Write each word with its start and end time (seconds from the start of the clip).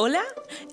Hola 0.00 0.22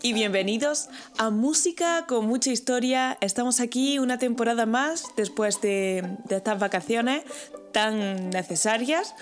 y 0.04 0.14
bienvenidos 0.14 0.88
a 1.18 1.32
Música 1.32 2.06
con 2.08 2.28
mucha 2.28 2.52
historia. 2.52 3.18
Estamos 3.22 3.60
aquí 3.60 3.98
una 3.98 4.20
temporada 4.20 4.68
más 4.68 5.06
después 5.18 5.62
de, 5.62 6.08
estas 6.30 6.60
vacaciones 6.60 7.24
tan 7.72 8.30
necesarias. 8.30 9.16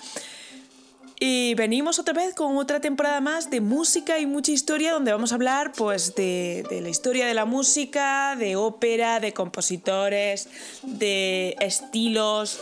Y 1.21 1.54
venimos 1.54 2.00
otra 2.00 2.14
vez 2.14 2.36
con 2.36 2.58
otra 2.58 2.82
temporada 2.82 3.21
más 3.21 3.50
de 3.50 3.62
música 3.62 4.20
y 4.20 4.26
mucha 4.26 4.52
historia 4.52 4.92
donde 4.92 5.14
vamos 5.14 5.32
a 5.32 5.36
hablar 5.36 5.71
pues 5.71 6.16
de, 6.16 6.66
la 6.70 6.90
historia 6.90 7.26
de 7.26 7.34
la 7.34 7.46
música, 7.46 8.36
de 8.36 8.58
ópera, 8.58 9.22
de 9.22 9.32
compositores, 9.32 10.50
de 10.84 11.56
estilos. 11.62 12.60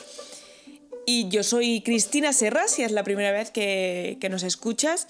Y 1.07 1.27
yo 1.29 1.41
soy 1.41 1.81
Cristina 1.81 2.33
Serra, 2.33 2.67
si 2.67 2.83
es 2.83 2.91
la 2.91 3.03
primera 3.03 3.31
vez 3.31 3.49
que, 3.49 4.19
que 4.21 4.29
nos 4.29 4.43
escuchas. 4.43 5.07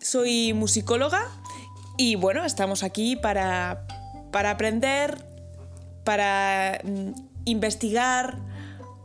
Soy 0.00 0.52
musicóloga 0.52 1.30
y 1.96 2.16
bueno, 2.16 2.44
estamos 2.44 2.82
aquí 2.82 3.16
para, 3.16 3.86
aprender, 4.32 5.24
para 6.04 6.80
mm, 6.82 7.12
investigar, 7.44 8.38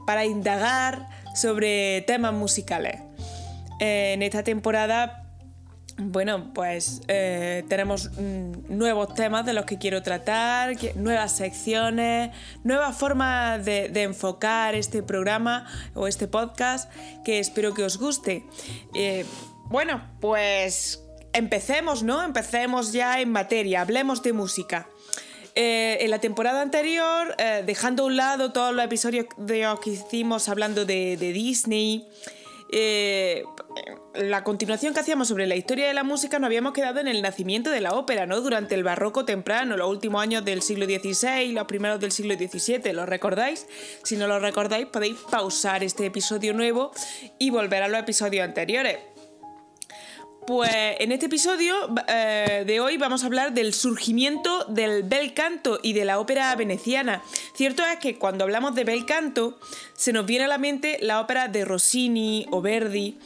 para 0.06 0.26
indagar 0.26 1.08
sobre 1.36 2.02
temas 2.02 2.34
musicales. 2.34 3.02
Eh, 3.80 4.14
en 4.14 4.24
esta 4.24 4.44
temporada, 4.44 5.30
bueno, 6.02 6.54
pues 6.54 7.02
eh, 7.10 7.64
tenemos 7.68 8.10
mm, 8.12 8.76
nuevos 8.78 9.14
temas 9.14 9.46
de 9.46 9.54
los 9.54 9.66
que 9.66 9.78
quiero 9.78 10.02
tratar, 10.02 10.76
nuevas 10.96 11.34
secciones, 11.34 12.32
nuevas 12.64 12.96
formas 12.98 13.66
de, 13.66 13.92
enfocar 14.02 14.76
este 14.76 15.04
programa 15.04 15.66
o 15.94 16.08
este 16.08 16.28
podcast 16.28 16.92
que 17.26 17.40
espero 17.40 17.74
que 17.74 17.84
os 17.84 17.98
guste. 17.98 18.46
Eh, 18.96 19.26
bueno, 19.66 20.02
pues 20.22 21.04
empecemos, 21.34 22.04
¿no? 22.04 22.24
Empecemos 22.24 22.92
ya 22.92 23.20
en 23.22 23.32
materia, 23.32 23.82
hablemos 23.82 24.24
de 24.24 24.34
música. 24.34 24.88
Eh, 25.56 25.98
en 26.02 26.12
la 26.12 26.20
temporada 26.20 26.62
anterior, 26.62 27.36
eh, 27.38 27.64
dejando 27.66 28.04
a 28.04 28.06
un 28.06 28.18
lado 28.18 28.54
todos 28.54 28.74
los 28.74 28.86
episodios 28.86 29.26
que 29.84 29.90
hicimos 29.90 30.48
hablando 30.48 30.86
de, 30.86 31.18
Disney, 31.18 32.08
eh, 32.72 33.44
la 34.14 34.44
continuación 34.44 34.94
que 34.94 35.00
hacíamos 35.00 35.28
sobre 35.28 35.48
la 35.48 35.56
historia 35.56 35.88
de 35.88 35.94
la 35.94 36.04
música 36.04 36.38
nos 36.40 36.48
habíamos 36.48 36.74
quedado 36.74 37.00
en 37.00 37.08
el 37.08 37.22
nacimiento 37.22 37.72
de 37.72 37.82
la 37.82 37.94
ópera, 37.94 38.26
¿no? 38.28 38.42
Durante 38.42 38.76
el 38.76 38.84
barroco 38.84 39.26
temprano, 39.26 39.76
los 39.76 39.90
últimos 39.90 40.22
años 40.22 40.46
del 40.46 40.62
siglo 40.62 40.86
XVI, 40.86 41.52
los 41.52 41.66
primeros 41.66 42.00
del 42.00 42.12
siglo 42.12 42.36
XVII, 42.36 42.94
¿lo 42.94 43.06
recordáis? 43.06 43.68
Si 44.04 44.18
no 44.18 44.28
lo 44.28 44.40
recordáis, 44.40 44.86
podéis 44.86 45.18
pausar 45.32 45.84
este 45.84 46.06
episodio 46.06 46.54
nuevo 46.54 46.92
y 47.40 47.50
volver 47.50 47.84
a 47.84 47.88
los 47.88 48.00
episodios 48.00 48.46
anteriores. 48.46 49.00
Pues 50.50 50.72
en 50.98 51.12
este 51.12 51.28
episodio 51.28 51.76
eh, 52.08 52.64
de 52.66 52.80
hoy 52.80 52.98
vamos 52.98 53.22
a 53.22 53.28
hablar 53.28 53.54
del 53.54 53.72
surgimiento 53.72 54.64
del 54.64 55.04
bel 55.04 55.36
canto 55.36 55.80
y 55.84 55.94
de 55.94 56.06
la 56.06 56.20
ópera 56.20 56.56
veneciana. 56.56 57.22
Cierto 57.54 57.86
es 57.86 58.00
que 58.00 58.18
cuando 58.18 58.46
hablamos 58.46 58.74
de 58.74 58.84
bel 58.84 59.06
canto 59.06 59.60
se 59.94 60.12
nos 60.12 60.26
viene 60.26 60.46
a 60.46 60.48
la 60.48 60.58
mente 60.58 60.98
la 61.02 61.22
ópera 61.22 61.50
de 61.50 61.66
Rossini 61.66 62.48
o 62.50 62.64
Verdi, 62.64 63.20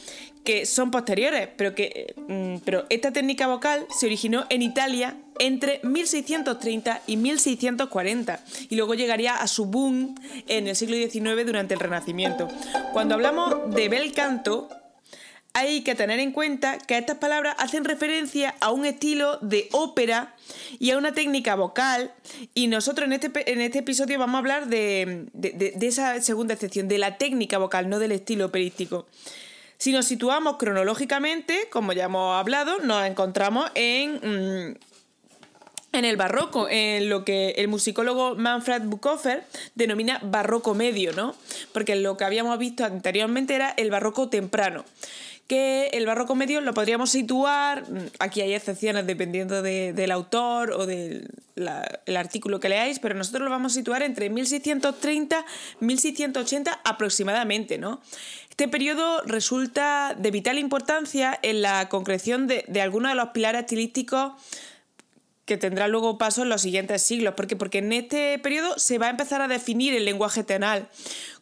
que 0.44 0.66
son 0.66 0.90
posteriores, 0.90 1.48
pero 1.56 1.74
que 1.74 2.14
mm, 2.28 2.56
pero 2.62 2.84
esta 2.90 3.10
técnica 3.10 3.46
vocal 3.46 3.86
se 3.88 4.04
originó 4.04 4.44
en 4.50 4.60
Italia 4.60 5.16
entre 5.38 5.80
1630 5.82 7.00
y 7.06 7.16
1640 7.16 8.44
y 8.68 8.76
luego 8.76 8.92
llegaría 8.92 9.36
a 9.36 9.46
su 9.46 9.64
boom 9.64 10.14
en 10.46 10.68
el 10.68 10.76
siglo 10.76 10.94
XIX 10.94 11.46
durante 11.46 11.72
el 11.72 11.80
Renacimiento. 11.80 12.48
Cuando 12.92 13.14
hablamos 13.14 13.74
de 13.74 13.88
bel 13.88 14.12
canto 14.12 14.68
hay 15.54 15.82
que 15.82 15.94
tener 15.94 16.18
en 16.18 16.32
cuenta 16.32 16.78
que 16.78 16.98
estas 16.98 17.18
palabras 17.18 17.54
hacen 17.58 17.84
referencia 17.84 18.56
a 18.60 18.72
un 18.72 18.84
estilo 18.84 19.38
de 19.40 19.68
ópera 19.70 20.34
y 20.80 20.90
a 20.90 20.98
una 20.98 21.14
técnica 21.14 21.54
vocal 21.54 22.12
y 22.54 22.66
nosotros 22.66 23.06
en 23.06 23.12
este, 23.12 23.52
en 23.52 23.60
este 23.60 23.78
episodio 23.78 24.18
vamos 24.18 24.34
a 24.34 24.38
hablar 24.38 24.66
de, 24.66 25.28
esa 25.80 26.20
segunda 26.20 26.54
excepción, 26.54 26.88
de 26.88 26.98
la 26.98 27.18
técnica 27.18 27.58
vocal, 27.58 27.88
no 27.88 28.00
del 28.00 28.10
estilo 28.10 28.46
operístico. 28.46 29.06
Si 29.78 29.92
nos 29.92 30.06
situamos 30.06 30.56
cronológicamente, 30.56 31.68
como 31.70 31.92
ya 31.92 32.06
hemos 32.06 32.34
hablado, 32.36 32.80
nos 32.80 33.06
encontramos 33.06 33.70
en, 33.76 34.14
mm, 34.16 34.76
en 35.92 36.04
el 36.04 36.16
barroco, 36.16 36.68
en 36.68 37.08
lo 37.08 37.24
que 37.24 37.50
el 37.50 37.68
musicólogo 37.68 38.34
Manfred 38.34 38.82
Buchhofer 38.82 39.44
denomina 39.76 40.18
barroco 40.22 40.74
medio, 40.74 41.12
¿no? 41.12 41.36
Porque 41.72 41.94
lo 41.94 42.16
que 42.16 42.24
habíamos 42.24 42.58
visto 42.58 42.84
anteriormente 42.84 43.54
era 43.54 43.70
el 43.76 43.90
barroco 43.90 44.28
temprano 44.28 44.84
que 45.46 45.88
el 45.92 46.06
barroco 46.06 46.34
medio 46.34 46.60
lo 46.60 46.72
podríamos 46.72 47.10
situar, 47.10 47.84
aquí 48.18 48.40
hay 48.40 48.54
excepciones 48.54 49.06
dependiendo 49.06 49.60
del 49.60 50.10
autor 50.10 50.72
o 50.72 50.86
del 50.86 51.28
artículo 52.16 52.60
que 52.60 52.70
leáis, 52.70 52.98
pero 52.98 53.14
nosotros 53.14 53.44
lo 53.44 53.50
vamos 53.50 53.72
a 53.72 53.74
situar 53.74 54.02
entre 54.02 54.30
1630 54.30 55.44
1680 55.80 56.80
aproximadamente, 56.84 57.78
¿no? 57.78 58.00
Este 58.48 58.68
periodo 58.68 59.20
resulta 59.26 60.14
de 60.16 60.30
vital 60.30 60.58
importancia 60.58 61.38
en 61.42 61.60
la 61.60 61.88
concreción 61.88 62.46
de, 62.46 62.64
de 62.68 62.80
algunos 62.80 63.10
de 63.10 63.16
los 63.16 63.30
pilares 63.30 63.62
estilísticos 63.62 64.32
que 65.44 65.58
tendrá 65.58 65.88
luego 65.88 66.16
paso 66.16 66.42
en 66.42 66.48
los 66.48 66.62
siguientes 66.62 67.02
siglos. 67.02 67.34
¿Por 67.34 67.46
qué? 67.46 67.56
Porque 67.56 67.78
en 67.78 67.92
este 67.92 68.38
periodo 68.38 68.78
se 68.78 68.96
va 68.96 69.08
a 69.08 69.10
empezar 69.10 69.42
a 69.42 69.48
definir 69.48 69.92
el 69.94 70.06
lenguaje 70.06 70.42
tonal 70.42 70.88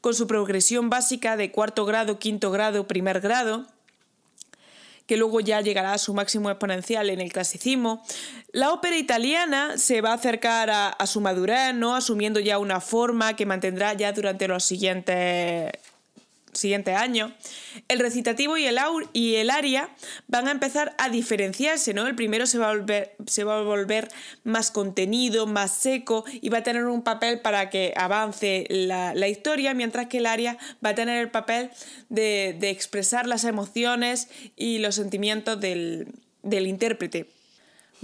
con 0.00 0.14
su 0.14 0.26
progresión 0.26 0.90
básica 0.90 1.36
de 1.36 1.52
cuarto 1.52 1.84
grado, 1.84 2.19
quinto 2.19 2.50
grado, 2.50 2.88
primer 2.88 3.20
grado 3.20 3.66
que 5.12 5.18
luego 5.18 5.40
ya 5.40 5.60
llegará 5.60 5.92
a 5.92 5.98
su 5.98 6.14
máximo 6.14 6.48
exponencial 6.48 7.10
en 7.10 7.20
el 7.20 7.30
clasicismo. 7.30 8.02
La 8.50 8.72
ópera 8.72 8.96
italiana 8.96 9.76
se 9.76 10.00
va 10.00 10.12
a 10.12 10.14
acercar 10.14 10.70
a, 10.70 11.06
su 11.06 11.20
madurez, 11.20 11.74
¿no? 11.74 11.94
asumiendo 11.94 12.40
ya 12.40 12.56
una 12.56 12.80
forma 12.80 13.36
que 13.36 13.44
mantendrá 13.44 13.92
ya 13.92 14.14
durante 14.14 14.48
los 14.48 14.64
siguientes 14.64 15.70
siguiente 16.52 16.94
año, 16.94 17.32
el 17.88 17.98
recitativo 17.98 18.56
y 18.58 18.66
el, 18.66 18.78
y 19.12 19.36
el 19.36 19.50
aria 19.50 19.88
van 20.28 20.48
a 20.48 20.50
empezar 20.50 20.94
a 20.98 21.08
diferenciarse, 21.08 21.94
¿no? 21.94 22.06
El 22.06 22.14
primero 22.14 22.46
se 22.46 22.58
va, 22.58 22.70
a 22.70 22.74
volver, 22.74 23.16
se 23.26 23.44
va 23.44 23.58
a 23.58 23.62
volver 23.62 24.08
más 24.44 24.70
contenido, 24.70 25.46
más 25.46 25.74
seco 25.74 26.24
y 26.30 26.50
va 26.50 26.58
a 26.58 26.62
tener 26.62 26.84
un 26.84 27.02
papel 27.02 27.40
para 27.40 27.70
que 27.70 27.94
avance 27.96 28.66
la, 28.68 29.28
historia, 29.28 29.72
mientras 29.72 30.08
que 30.08 30.18
el 30.18 30.26
aria 30.26 30.58
va 30.84 30.90
a 30.90 30.94
tener 30.94 31.20
el 31.22 31.30
papel 31.30 31.70
de, 32.10 32.58
expresar 32.70 33.26
las 33.26 33.44
emociones 33.44 34.28
y 34.56 34.78
los 34.78 34.94
sentimientos 34.94 35.60
del, 35.60 36.08
del 36.42 36.66
intérprete 36.66 37.26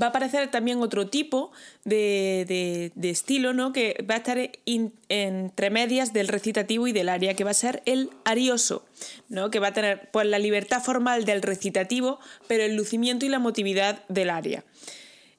va 0.01 0.07
a 0.07 0.09
aparecer 0.11 0.51
también 0.51 0.81
otro 0.81 1.09
tipo 1.09 1.53
de, 1.85 2.93
estilo, 3.03 3.53
¿no? 3.53 3.73
Que 3.73 4.05
va 4.09 4.15
a 4.15 4.19
estar 4.19 4.51
entre 4.67 5.71
medias 5.71 6.13
del 6.13 6.29
recitativo 6.29 6.87
y 6.87 6.93
del 6.93 7.09
aria, 7.09 7.35
que 7.35 7.45
va 7.45 7.51
a 7.51 7.55
ser 7.55 7.83
el 7.85 8.11
arioso, 8.25 8.85
¿no? 9.29 9.51
Que 9.51 9.59
va 9.59 9.69
a 9.69 9.73
tener 9.73 10.11
pues, 10.11 10.27
la 10.27 10.39
libertad 10.39 10.83
formal 10.83 11.25
del 11.25 11.43
recitativo, 11.43 12.21
pero 12.47 12.63
el 12.63 12.77
lucimiento 12.77 13.27
y 13.27 13.29
la 13.29 13.37
emotividad 13.37 14.03
del 14.09 14.31
aria. 14.31 14.65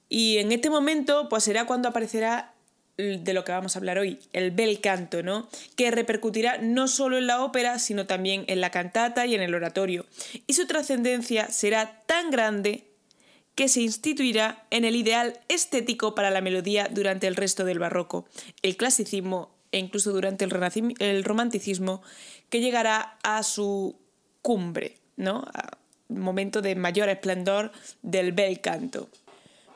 Y 0.09 0.37
en 0.37 0.51
este 0.51 0.69
momento, 0.69 1.29
pues 1.29 1.43
será 1.43 1.65
cuando 1.65 1.89
aparecerá 1.89 2.53
de 2.97 3.33
lo 3.33 3.45
que 3.45 3.53
vamos 3.53 3.75
a 3.75 3.79
hablar 3.79 3.97
hoy, 3.97 4.19
el 4.33 4.51
bel 4.51 4.81
canto, 4.81 5.23
¿no? 5.23 5.47
Que 5.77 5.89
repercutirá 5.89 6.57
no 6.57 6.89
solo 6.89 7.17
en 7.17 7.27
la 7.27 7.43
ópera, 7.43 7.79
sino 7.79 8.07
también 8.07 8.43
en 8.47 8.59
la 8.59 8.71
cantata 8.71 9.25
y 9.25 9.35
en 9.35 9.41
el 9.41 9.55
oratorio. 9.55 10.05
Y 10.47 10.53
su 10.53 10.67
trascendencia 10.67 11.47
será 11.47 12.01
tan 12.05 12.29
grande 12.29 12.88
que 13.59 13.67
se 13.67 13.81
instituirá 13.81 14.63
en 14.69 14.85
el 14.85 14.95
ideal 14.95 15.37
estético 15.49 16.15
para 16.15 16.31
la 16.31 16.39
melodía 16.39 16.87
durante 16.89 17.27
el 17.27 17.35
resto 17.35 17.65
del 17.65 17.77
barroco, 17.77 18.25
el 18.61 18.77
clasicismo 18.77 19.51
e 19.73 19.79
incluso 19.79 20.13
durante 20.13 20.45
el, 20.45 21.23
romanticismo, 21.25 22.01
que 22.49 22.61
llegará 22.61 23.17
a 23.21 23.43
su 23.43 23.97
cumbre, 24.41 24.95
¿no? 25.17 25.45
momento 26.07 26.61
de 26.61 26.75
mayor 26.75 27.09
esplendor 27.09 27.73
del 28.01 28.31
bel 28.31 28.61
canto. 28.61 29.09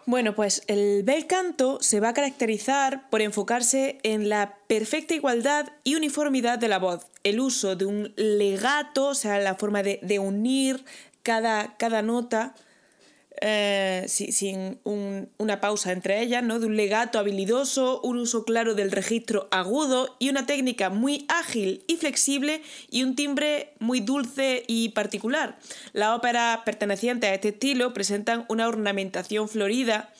Bueno, 0.05 0.33
pues 0.33 0.63
el 0.67 1.03
bel 1.03 1.27
canto 1.27 1.79
se 1.81 1.99
va 1.99 2.07
a 2.07 2.13
caracterizar 2.13 3.09
por 3.09 3.21
enfocarse 3.21 3.99
en 4.03 4.29
la 4.29 4.59
perfecta 4.67 5.13
igualdad 5.13 5.73
y 5.83 5.95
uniformidad 5.95 6.57
de 6.57 6.69
la 6.69 6.79
voz, 6.79 7.07
el 7.25 7.41
uso 7.41 7.75
de 7.75 7.83
un 7.83 8.13
legato, 8.15 9.07
o 9.07 9.13
sea, 9.13 9.39
la 9.39 9.55
forma 9.55 9.83
de, 9.83 9.99
de 10.03 10.19
unir 10.19 10.85
cada, 11.21 11.75
cada 11.75 12.01
nota, 12.01 12.55
eh, 13.41 14.05
sin 14.07 14.79
una 14.83 15.59
pausa 15.59 15.91
entre 15.91 16.21
ellas, 16.21 16.43
¿no? 16.43 16.59
de 16.59 16.67
un 16.67 16.77
legato 16.77 17.19
habilidoso, 17.19 17.99
un 18.01 18.17
uso 18.17 18.45
claro 18.45 18.75
del 18.75 18.91
registro 18.91 19.47
agudo 19.51 20.15
y 20.19 20.29
una 20.29 20.45
técnica 20.45 20.89
muy 20.89 21.25
ágil 21.27 21.83
y 21.87 21.97
flexible 21.97 22.61
y 22.89 23.03
un 23.03 23.15
timbre 23.15 23.73
muy 23.79 24.01
dulce 24.01 24.63
y 24.67 24.89
particular. 24.89 25.57
Las 25.93 26.15
óperas 26.15 26.59
pertenecientes 26.63 27.29
a 27.29 27.33
este 27.33 27.49
estilo 27.49 27.93
presentan 27.93 28.45
una 28.49 28.67
ornamentación 28.67 29.49
florida 29.49 30.13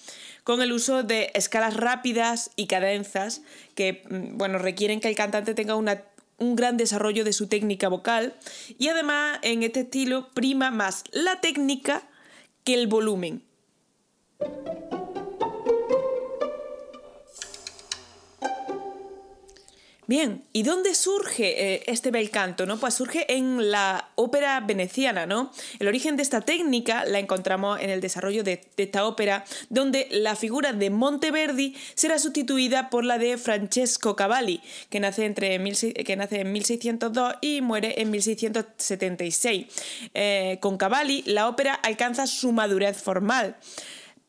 con 0.43 0.61
el 0.61 0.71
uso 0.71 1.03
de 1.03 1.31
escalas 1.35 1.75
rápidas 1.75 2.51
y 2.55 2.67
cadenzas 2.67 3.41
que 3.75 4.03
mm, 4.09 4.37
bueno, 4.37 4.57
requieren 4.57 4.99
que 4.99 5.07
el 5.07 5.15
cantante 5.15 5.53
tenga 5.53 5.75
un 5.75 6.55
gran 6.55 6.77
desarrollo 6.77 7.23
de 7.23 7.31
su 7.31 7.47
técnica 7.47 7.87
vocal 7.87 8.33
y 8.77 8.89
además 8.89 9.39
en 9.43 9.63
este 9.63 9.81
estilo 9.81 10.29
prima 10.33 10.71
más 10.71 11.03
la 11.11 11.39
técnica 11.39 12.03
que 12.63 12.73
el 12.73 12.87
Bien, 20.05 20.43
¿y 20.51 20.63
dónde 20.63 20.95
surge 20.95 21.75
eh, 21.75 21.83
este 21.87 22.11
bel 22.11 22.29
canto? 22.29 22.65
¿no? 22.65 22.77
Pues 22.77 22.93
surge 22.93 23.25
en 23.33 23.71
la 23.71 24.09
ópera 24.15 24.59
veneciana, 24.59 25.25
¿no? 25.25 25.51
El 25.79 25.87
origen 25.87 26.17
de 26.17 26.23
esta 26.23 26.41
técnica 26.41 27.05
la 27.05 27.19
encontramos 27.19 27.79
en 27.79 27.89
el 27.89 28.01
desarrollo 28.01 28.43
de, 28.43 28.61
esta 28.75 29.05
ópera, 29.05 29.45
donde 29.69 30.07
la 30.11 30.35
figura 30.35 30.73
de 30.73 30.89
Monteverdi 30.89 31.75
será 31.95 32.19
sustituida 32.19 32.89
por 32.89 33.05
la 33.05 33.17
de 33.17 33.37
Francesco 33.37 34.17
Cavalli, 34.17 34.61
que 34.89 34.99
nace, 34.99 35.25
entre 35.25 35.57
que 36.03 36.15
nace 36.17 36.41
en 36.41 36.51
1602 36.51 37.35
y 37.41 37.61
muere 37.61 38.01
en 38.01 38.11
1676. 38.11 39.65
Eh, 40.13 40.57
con 40.59 40.77
Cavalli, 40.77 41.23
la 41.25 41.47
ópera 41.47 41.75
alcanza 41.75 42.27
su 42.27 42.51
madurez 42.51 43.01
formal 43.01 43.55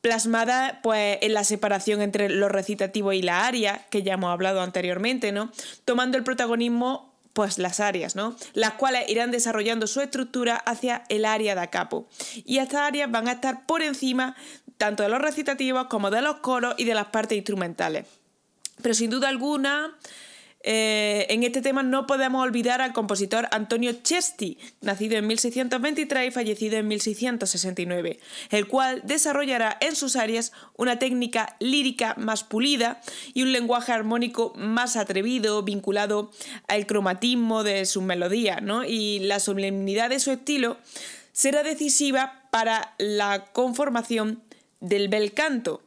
plasmada 0.05 0.81
pues, 0.83 1.17
en 1.23 1.33
la 1.33 1.45
separación 1.45 2.03
entre 2.03 2.29
lo 2.29 2.51
recitativo 2.51 3.15
y 3.15 3.23
la 3.23 3.47
aria, 3.47 3.87
que 3.89 4.03
ya 4.03 4.13
hemos 4.13 4.31
hablado 4.31 4.61
anteriormente, 4.61 5.33
¿no? 5.33 5.51
Tomando 5.87 6.19
el 6.19 6.25
protagonismo 6.25 7.11
pues 7.33 7.57
las 7.57 7.81
áreas, 7.81 8.15
¿no? 8.15 8.37
Las 8.53 8.75
cuales 8.75 9.09
irán 9.09 9.31
desarrollando 9.31 9.87
su 9.87 10.03
estructura 10.03 10.57
hacia 10.57 11.05
el 11.09 11.25
área 11.25 11.55
da 11.55 11.69
capo. 11.69 12.07
Y 12.45 12.59
estas 12.59 12.83
áreas 12.83 13.11
van 13.11 13.29
a 13.29 13.33
estar 13.33 13.65
por 13.65 13.81
encima 13.81 14.37
tanto 14.77 15.03
de 15.03 15.09
los 15.09 15.23
recitativos 15.23 15.87
como 15.87 16.11
de 16.11 16.21
los 16.21 16.37
coros 16.37 16.75
y 16.77 16.85
de 16.85 16.95
las 16.95 17.07
partes 17.07 17.39
instrumentales. 17.39 18.05
Pero 18.83 18.95
sin 18.95 19.09
duda 19.09 19.31
alguna, 19.31 19.97
eh, 20.67 21.27
en 21.29 21.43
este 21.43 21.61
tema 21.61 21.83
no 21.83 22.07
podemos 22.07 22.43
olvidar 22.43 22.81
al 22.81 22.95
compositor 22.95 23.49
Antonio 23.51 23.93
Chesti, 24.03 24.57
nacido 24.81 25.19
en 25.19 25.27
1623 25.27 26.29
y 26.29 26.31
fallecido 26.31 26.79
en 26.79 26.89
1669, 26.89 28.19
el 28.49 28.67
cual 28.67 29.03
desarrollará 29.05 29.77
en 29.83 29.95
sus 29.95 30.17
áreas 30.17 30.53
una 30.79 30.99
técnica 30.99 31.57
lírica 31.61 32.15
más 32.17 32.45
pulida 32.45 33.03
y 33.35 33.43
un 33.43 33.53
lenguaje 33.53 33.93
armónico 33.93 34.55
más 34.57 34.97
atrevido, 34.97 35.63
vinculado 35.63 36.31
al 36.67 36.87
cromatismo 36.87 37.63
de 37.63 37.85
sus 37.85 38.03
melodías, 38.03 38.63
y 38.89 39.19
la 39.21 39.41
solemnidad 39.41 40.09
de 40.09 40.19
su 40.19 40.31
estilo 40.31 40.79
será 41.33 41.63
decisiva 41.63 42.49
para 42.51 42.95
la 42.97 43.47
conformación 43.53 44.43
del 44.81 45.09
bel 45.09 45.35
canto, 45.35 45.84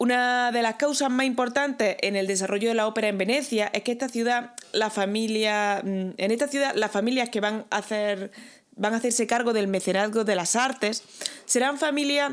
una 0.00 0.50
de 0.50 0.62
las 0.62 0.76
causas 0.76 1.10
más 1.10 1.26
importantes 1.26 1.98
en 2.00 2.16
el 2.16 2.26
desarrollo 2.26 2.70
de 2.70 2.74
la 2.74 2.86
ópera 2.86 3.08
en 3.08 3.18
Venecia 3.18 3.70
es 3.74 3.82
que 3.82 3.92
esta 3.92 4.08
ciudad, 4.08 4.54
la 4.72 4.88
familia, 4.88 5.82
mm, 5.84 6.12
en 6.16 6.30
esta 6.30 6.48
ciudad, 6.48 6.74
las 6.74 6.90
familias 6.90 7.28
que 7.28 7.40
van 7.40 7.66
a 7.68 7.76
hacer, 7.76 8.32
van 8.76 8.94
a 8.94 8.96
hacerse 8.96 9.26
cargo 9.26 9.52
del 9.52 9.68
mecenazgo 9.68 10.24
de 10.24 10.36
las 10.36 10.56
artes 10.56 11.02
serán 11.44 11.76
familias 11.76 12.32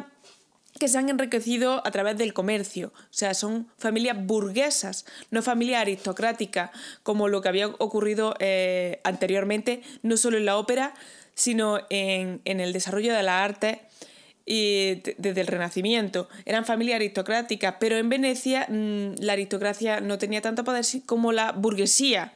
que 0.80 0.88
se 0.88 0.98
han 0.98 1.10
enriquecido 1.10 1.86
a 1.86 1.92
través 1.92 2.18
del 2.18 2.34
comercio, 2.34 2.94
o 2.96 3.14
sea, 3.14 3.34
son 3.34 3.68
familias 3.78 4.16
burguesas, 4.18 5.06
no 5.30 5.42
familias 5.42 5.82
aristocráticas, 5.82 6.72
como 7.04 7.28
lo 7.28 7.42
que 7.42 7.50
había 7.50 7.68
ocurrido 7.68 8.34
eh, 8.40 9.02
anteriormente, 9.04 9.82
no 10.04 10.16
solo 10.16 10.38
en 10.38 10.46
la 10.46 10.56
ópera, 10.56 10.94
sino 11.34 11.80
en, 11.90 12.40
en 12.46 12.62
el 12.62 12.72
desarrollo 12.72 13.14
de 13.14 13.24
las 13.24 13.44
artes 13.44 13.80
y 14.48 15.04
desde 15.18 15.42
el 15.42 15.48
Renacimiento. 15.48 16.30
Eran 16.46 16.66
familias 16.66 16.96
aristocráticas, 16.96 17.76
pero 17.80 17.98
en 17.98 18.08
Venecia 18.08 18.66
mm, 18.70 19.16
la 19.20 19.34
aristocracia 19.34 20.00
no 20.00 20.18
tenía 20.18 20.42
tanto 20.42 20.64
poder 20.64 20.86
como 21.06 21.34
la 21.34 21.52
burguesía, 21.52 22.34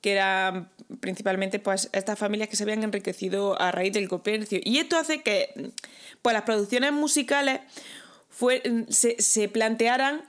que 0.00 0.12
eran 0.12 0.68
principalmente 1.00 1.60
pues, 1.60 1.88
estas 1.92 2.18
familias 2.18 2.48
que 2.48 2.56
se 2.56 2.64
habían 2.64 2.82
enriquecido 2.82 3.58
a 3.60 3.70
raíz 3.70 3.92
del 3.92 4.08
comercio. 4.08 4.58
Y 4.62 4.78
esto 4.78 4.96
hace 4.96 5.22
que 5.22 5.70
pues, 6.20 6.34
las 6.34 6.42
producciones 6.42 6.92
musicales 6.92 7.60
mm, 8.40 8.90
se, 8.90 9.22
se 9.22 9.48
plantearan 9.48 10.22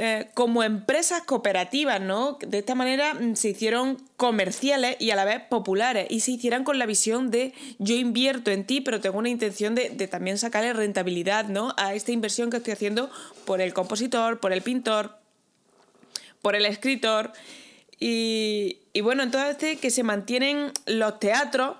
eh, 0.00 0.30
como 0.34 0.62
empresas 0.62 1.24
cooperativas, 1.24 2.00
¿no? 2.00 2.38
De 2.46 2.58
esta 2.58 2.76
manera 2.76 3.14
mm, 3.14 3.34
se 3.34 3.48
hicieron 3.48 4.00
comerciales 4.16 4.96
y 5.00 5.10
a 5.10 5.16
la 5.16 5.24
vez 5.24 5.40
populares 5.40 6.06
y 6.08 6.20
se 6.20 6.30
hicieran 6.30 6.62
con 6.62 6.78
la 6.78 6.86
visión 6.86 7.32
de 7.32 7.52
yo 7.80 7.96
invierto 7.96 8.52
en 8.52 8.64
ti, 8.64 8.80
pero 8.80 9.00
tengo 9.00 9.18
una 9.18 9.28
intención 9.28 9.74
de, 9.74 9.90
también 10.06 10.38
sacarle 10.38 10.72
rentabilidad, 10.72 11.46
¿no? 11.46 11.74
A 11.76 11.94
esta 11.94 12.12
inversión 12.12 12.48
que 12.48 12.58
estoy 12.58 12.74
haciendo 12.74 13.10
por 13.44 13.60
el 13.60 13.74
compositor, 13.74 14.38
por 14.38 14.52
el 14.52 14.62
pintor, 14.62 15.18
por 16.42 16.54
el 16.54 16.64
escritor. 16.64 17.32
Y, 17.98 18.78
y 18.92 19.00
bueno, 19.00 19.24
entonces 19.24 19.80
que 19.80 19.90
se 19.90 20.04
mantienen 20.04 20.70
los 20.86 21.18
teatros 21.18 21.76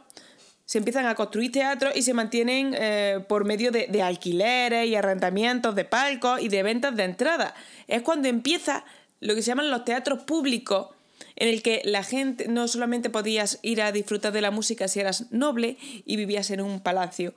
se 0.69 0.77
empiezan 0.77 1.07
a 1.07 1.15
construir 1.15 1.51
teatros 1.51 1.97
y 1.97 2.03
se 2.03 2.13
mantienen 2.13 2.77
eh, 2.79 3.25
por 3.27 3.47
medio 3.47 3.73
de, 3.73 4.03
alquileres 4.03 4.87
y 4.87 4.97
arrendamientos 4.97 5.75
de 5.75 5.87
palcos 5.87 6.43
y 6.43 6.51
de 6.51 6.63
ventas 6.63 6.95
de 6.95 7.05
entrada. 7.05 7.55
Es 7.87 8.03
cuando 8.03 8.29
empieza 8.29 8.85
lo 9.21 9.35
que 9.35 9.41
se 9.41 9.47
llaman 9.47 9.71
los 9.71 9.87
teatros 9.87 10.25
públicos, 10.25 10.89
en 11.37 11.49
el 11.49 11.63
que 11.63 11.81
la 11.87 12.03
gente 12.03 12.49
no 12.49 12.69
solamente 12.69 13.09
podías 13.09 13.61
ir 13.63 13.81
a 13.81 13.93
disfrutar 13.93 14.31
de 14.31 14.43
la 14.43 14.51
música 14.51 14.89
si 14.89 15.01
eras 15.01 15.33
noble 15.33 15.79
y 16.05 16.17
vivías 16.17 16.51
en 16.51 16.61
un 16.61 16.81
palacio, 16.81 17.33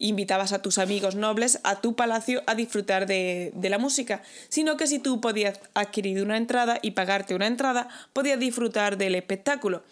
invitabas 0.00 0.52
a 0.52 0.60
tus 0.60 0.78
amigos 0.78 1.14
nobles 1.14 1.60
a 1.62 1.80
tu 1.80 1.94
palacio 1.94 2.42
a 2.48 2.56
disfrutar 2.56 3.06
de, 3.06 3.52
de, 3.54 3.70
la 3.70 3.78
música, 3.78 4.24
sino 4.48 4.76
que 4.76 4.88
si 4.88 4.98
tú 4.98 5.20
podías 5.20 5.60
adquirir 5.74 6.20
una 6.20 6.36
entrada 6.36 6.80
y 6.82 6.90
pagarte 6.90 7.36
una 7.36 7.46
entrada, 7.46 7.86
podías 8.12 8.40
disfrutar 8.40 8.98
del 8.98 9.14
espectáculo. 9.14 9.84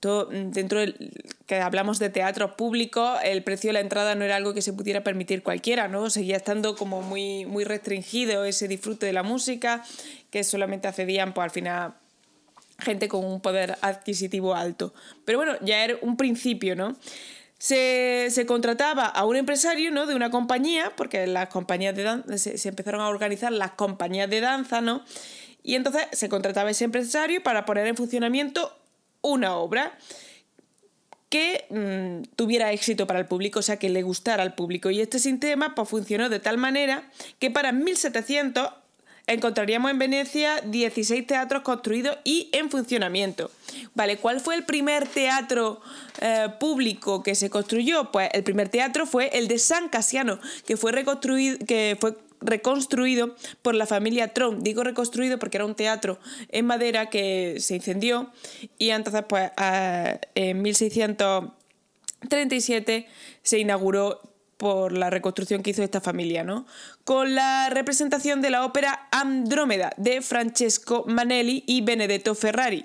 Mm, 0.00 0.50
dentro 0.52 0.78
del 0.78 1.12
que 1.46 1.56
hablamos 1.56 1.98
de 1.98 2.08
teatro 2.08 2.56
público, 2.56 3.16
el 3.24 3.42
precio 3.42 3.68
de 3.68 3.72
la 3.74 3.80
entrada 3.80 4.14
no 4.14 4.24
era 4.24 4.36
algo 4.36 4.54
que 4.54 4.62
se 4.62 4.72
pudiera 4.72 5.02
permitir 5.02 5.42
cualquiera, 5.42 5.88
¿no? 5.88 6.08
Seguía 6.08 6.36
estando 6.36 6.76
como 6.76 7.02
muy, 7.02 7.46
muy 7.46 7.64
restringido 7.64 8.44
ese 8.44 8.68
disfrute 8.68 9.06
de 9.06 9.12
la 9.12 9.24
música, 9.24 9.84
que 10.30 10.44
solamente 10.44 10.86
accedían, 10.86 11.34
pues 11.34 11.44
al 11.44 11.50
final, 11.50 11.94
gente 12.78 13.08
con 13.08 13.24
un 13.24 13.40
poder 13.40 13.76
adquisitivo 13.80 14.54
alto. 14.54 14.94
Pero 15.24 15.38
bueno, 15.38 15.54
ya 15.62 15.82
era 15.82 15.96
un 16.00 16.16
principio, 16.16 16.76
¿no? 16.76 16.96
Se, 17.58 18.28
se, 18.30 18.46
contrataba 18.46 19.06
a 19.06 19.24
un 19.24 19.34
empresario 19.34 19.90
¿no? 19.90 20.06
de 20.06 20.14
una 20.14 20.30
compañía, 20.30 20.92
porque 20.96 21.26
las 21.26 21.48
compañías 21.48 21.96
de 21.96 22.04
danza, 22.04 22.38
se, 22.38 22.56
se, 22.56 22.68
empezaron 22.68 23.00
a 23.00 23.08
organizar 23.08 23.50
las 23.50 23.72
compañías 23.72 24.30
de 24.30 24.40
danza, 24.40 24.80
¿no? 24.80 25.02
Y 25.64 25.74
entonces 25.74 26.06
se 26.12 26.28
contrataba 26.28 26.68
a 26.68 26.70
ese 26.70 26.84
empresario 26.84 27.42
para 27.42 27.64
poner 27.64 27.88
en 27.88 27.96
funcionamiento 27.96 28.78
una 29.22 29.56
obra 29.56 29.98
que 31.28 31.66
mm, 31.70 32.34
tuviera 32.36 32.72
éxito 32.72 33.06
para 33.06 33.18
el 33.18 33.26
público, 33.26 33.58
o 33.58 33.62
sea, 33.62 33.78
que 33.78 33.90
le 33.90 34.02
gustara 34.02 34.42
al 34.42 34.54
público. 34.54 34.90
Y 34.90 35.00
este 35.00 35.18
sistema 35.18 35.74
pues, 35.74 35.88
funcionó 35.88 36.28
de 36.28 36.40
tal 36.40 36.58
manera 36.58 37.10
que 37.38 37.50
para 37.50 37.72
1700 37.72 38.70
encontraríamos 39.26 39.90
en 39.90 39.98
Venecia 39.98 40.60
16 40.62 41.26
teatros 41.26 41.62
construidos 41.62 42.16
y 42.24 42.48
en 42.52 42.70
funcionamiento. 42.70 43.50
Vale, 43.94 44.16
¿cuál 44.16 44.40
fue 44.40 44.54
el 44.54 44.64
primer 44.64 45.06
teatro 45.06 45.82
eh, 46.20 46.48
público 46.58 47.22
que 47.22 47.34
se 47.34 47.50
construyó? 47.50 48.10
Pues 48.10 48.30
el 48.32 48.42
primer 48.42 48.70
teatro 48.70 49.06
fue 49.06 49.28
el 49.38 49.46
de 49.46 49.58
San 49.58 49.90
Casiano, 49.90 50.40
que 50.66 50.78
fue 50.78 50.92
reconstruido, 50.92 51.58
que 51.66 51.98
fue 52.00 52.16
reconstruido 52.40 53.34
por 53.62 53.74
la 53.74 53.86
familia 53.86 54.34
Tron. 54.34 54.62
Digo 54.62 54.84
reconstruido 54.84 55.38
porque 55.38 55.56
era 55.58 55.64
un 55.64 55.74
teatro 55.74 56.18
en 56.48 56.66
madera 56.66 57.08
que 57.10 57.56
se 57.60 57.76
incendió 57.76 58.30
y 58.78 58.90
entonces 58.90 59.24
pues 59.28 59.50
en 60.34 60.62
1637 60.62 63.06
se 63.42 63.58
inauguró 63.58 64.20
por 64.56 64.92
la 64.92 65.08
reconstrucción 65.08 65.62
que 65.62 65.70
hizo 65.70 65.84
esta 65.84 66.00
familia, 66.00 66.42
¿no? 66.42 66.66
Con 67.04 67.36
la 67.36 67.70
representación 67.70 68.42
de 68.42 68.50
la 68.50 68.64
ópera 68.64 69.06
Andrómeda 69.12 69.92
de 69.96 70.20
Francesco 70.20 71.04
Manelli 71.06 71.62
y 71.66 71.80
Benedetto 71.80 72.34
Ferrari. 72.34 72.84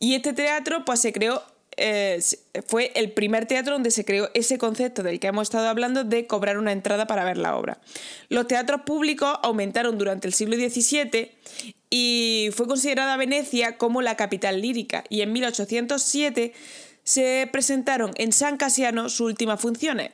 Y 0.00 0.14
este 0.14 0.32
teatro 0.32 0.86
pues 0.86 1.00
se 1.00 1.12
creó 1.12 1.42
eh, 1.76 2.20
fue 2.66 2.92
el 2.94 3.12
primer 3.12 3.46
teatro 3.46 3.74
donde 3.74 3.90
se 3.90 4.04
creó 4.04 4.30
ese 4.34 4.58
concepto 4.58 5.02
del 5.02 5.20
que 5.20 5.28
hemos 5.28 5.44
estado 5.44 5.68
hablando 5.68 6.04
de 6.04 6.26
cobrar 6.26 6.58
una 6.58 6.72
entrada 6.72 7.06
para 7.06 7.24
ver 7.24 7.38
la 7.38 7.56
obra. 7.56 7.80
Los 8.28 8.46
teatros 8.46 8.82
públicos 8.82 9.38
aumentaron 9.42 9.98
durante 9.98 10.26
el 10.26 10.34
siglo 10.34 10.56
XVII 10.56 11.32
y 11.90 12.50
fue 12.54 12.66
considerada 12.66 13.16
Venecia 13.16 13.76
como 13.78 14.02
la 14.02 14.16
capital 14.16 14.60
lírica 14.60 15.04
y 15.08 15.22
en 15.22 15.32
1807 15.32 16.52
se 17.04 17.48
presentaron 17.52 18.12
en 18.16 18.32
San 18.32 18.56
Casiano 18.56 19.08
sus 19.08 19.26
últimas 19.26 19.60
funciones, 19.60 20.12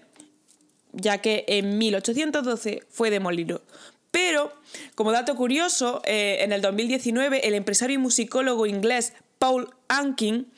ya 0.92 1.18
que 1.18 1.44
en 1.48 1.78
1812 1.78 2.82
fue 2.88 3.10
demolido. 3.10 3.62
Pero, 4.10 4.52
como 4.94 5.12
dato 5.12 5.36
curioso, 5.36 6.00
eh, 6.04 6.38
en 6.40 6.52
el 6.52 6.62
2019 6.62 7.46
el 7.46 7.54
empresario 7.54 7.94
y 7.94 7.98
musicólogo 7.98 8.66
inglés 8.66 9.12
Paul 9.38 9.68
Ankin 9.88 10.50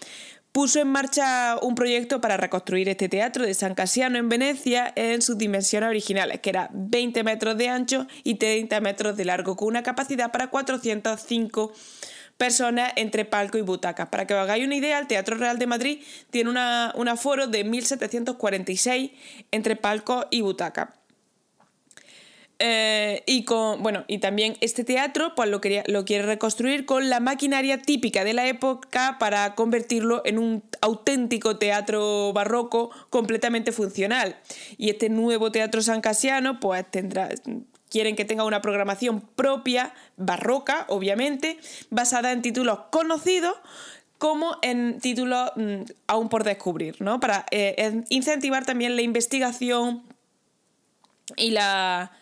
puso 0.53 0.81
en 0.81 0.89
marcha 0.89 1.57
un 1.63 1.75
proyecto 1.75 2.21
para 2.21 2.37
reconstruir 2.37 2.89
este 2.89 3.09
teatro 3.09 3.45
de 3.45 3.55
San 3.55 3.75
Casiano 3.75 4.19
en 4.19 4.29
Venecia 4.29 4.93
en 4.97 5.23
sus 5.23 5.39
dimensiones 5.39 5.89
originales, 5.89 6.41
que 6.41 6.51
era 6.51 6.69
20 6.73 7.23
metros 7.25 7.57
de 7.57 7.69
ancho 7.69 8.07
y 8.25 8.35
30 8.35 8.81
metros 8.81 9.17
de 9.17 9.25
largo, 9.25 9.57
con 9.57 9.69
una 9.69 9.83
capacidad 9.83 10.33
para 10.33 10.49
405 10.49 11.73
personas 12.37 12.93
entre 12.97 13.25
palco 13.25 13.59
y 13.59 13.61
butacas. 13.61 14.09
Para 14.09 14.27
que 14.27 14.35
os 14.35 14.41
hagáis 14.41 14.65
una 14.65 14.75
idea, 14.75 14.99
el 14.99 15.07
Teatro 15.07 15.37
Real 15.37 15.59
de 15.59 15.67
Madrid 15.67 16.03
tiene 16.31 16.51
un 16.51 17.09
aforo 17.09 17.47
de 17.47 17.67
1.746 17.67 19.13
entre 19.51 19.77
palco 19.77 20.27
y 20.31 20.41
butaca. 20.41 21.00
Eh, 22.63 23.23
y 23.25 23.45
con 23.45 23.83
bueno 23.83 24.05
y 24.07 24.19
también 24.19 24.55
este 24.61 24.85
teatro 24.85 25.35
pues 25.35 25.49
lo, 25.49 25.63
quería, 25.63 25.83
lo 25.87 26.05
quiere 26.05 26.27
reconstruir 26.27 26.85
con 26.85 27.09
la 27.09 27.19
maquinaria 27.19 27.81
típica 27.81 28.23
de 28.23 28.35
la 28.35 28.47
época 28.49 29.17
para 29.19 29.55
convertirlo 29.55 30.21
en 30.27 30.39
un 30.39 30.63
auténtico 30.83 31.57
teatro 31.57 32.35
barroco 32.35 32.91
completamente 33.09 33.73
funcional 33.73 34.37
y 34.77 34.91
este 34.91 35.09
nuevo 35.09 35.51
teatro 35.51 35.81
san 35.81 36.03
casiano 36.03 36.61
pues 36.61 36.85
tendrá 36.91 37.31
quieren 37.89 38.15
que 38.15 38.27
tenga 38.27 38.45
una 38.45 38.61
programación 38.61 39.23
propia 39.23 39.95
barroca 40.19 40.85
obviamente 40.89 41.57
basada 41.89 42.31
en 42.31 42.43
títulos 42.43 42.81
conocidos 42.91 43.57
como 44.19 44.59
en 44.61 45.01
títulos 45.01 45.51
mm, 45.57 45.83
aún 46.09 46.29
por 46.29 46.45
descubrir, 46.45 47.01
¿no? 47.01 47.21
Para 47.21 47.47
eh, 47.51 48.05
incentivar 48.11 48.67
también 48.67 48.95
la 48.97 49.01
investigación 49.01 50.03
y 51.37 51.53
la, 51.53 52.13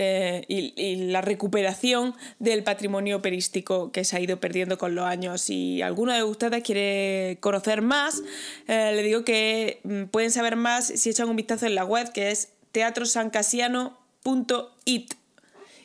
eh, 0.00 0.44
y, 0.46 1.10
la 1.10 1.22
recuperación 1.22 2.14
del 2.38 2.62
patrimonio 2.62 3.16
operístico 3.16 3.90
que 3.90 4.04
se 4.04 4.16
ha 4.16 4.20
ido 4.20 4.38
perdiendo 4.38 4.78
con 4.78 4.94
los 4.94 5.04
años. 5.04 5.40
Si 5.40 5.82
alguno 5.82 6.12
de 6.12 6.22
ustedes 6.22 6.62
quiere 6.62 7.38
conocer 7.40 7.82
más, 7.82 8.22
eh, 8.68 8.92
le 8.94 9.02
digo 9.02 9.24
que 9.24 9.80
mm, 9.82 10.04
pueden 10.04 10.30
saber 10.30 10.54
más 10.54 10.86
si 10.86 11.10
echan 11.10 11.28
un 11.28 11.34
vistazo 11.34 11.66
en 11.66 11.74
la 11.74 11.84
web 11.84 12.12
que 12.12 12.30
es 12.30 12.50
teatrosancasiano.it 12.70 15.14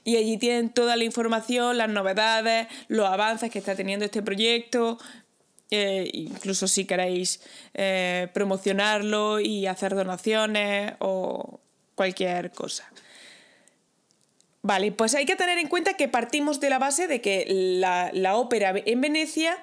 y 0.04 0.18
allí 0.18 0.38
tienen 0.38 0.70
toda 0.70 0.96
la 0.96 1.06
información, 1.06 1.80
las 1.80 1.90
novedades, 1.90 2.68
los 2.90 3.08
avances 3.08 3.50
que 3.50 3.58
está 3.58 3.76
teniendo 3.76 4.06
este 4.06 4.22
proyecto, 4.22 5.00
eh, 5.72 6.08
incluso 6.14 6.68
si 6.68 6.86
queréis 6.86 7.42
eh, 7.74 8.28
promocionarlo 8.32 9.40
y 9.40 9.66
hacer 9.66 9.96
donaciones 9.96 10.94
o 11.00 11.60
cualquier 11.96 12.52
cosa. 12.52 12.88
Vale, 14.66 14.94
pues 14.94 15.14
hay 15.14 15.26
que 15.26 15.36
tener 15.36 15.58
en 15.58 15.68
cuenta 15.68 15.96
que 15.96 16.08
partimos 16.08 16.62
de 16.62 16.70
la 16.70 16.80
base 16.80 17.08
de 17.08 17.20
que 17.20 17.46
la, 17.50 18.38
ópera 18.38 18.74
en 18.74 19.02
Venecia 19.02 19.58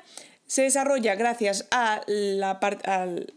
se 0.47 0.62
desarrolla 0.62 1.14
gracias 1.14 1.66
a, 1.71 2.02
la, 2.07 2.61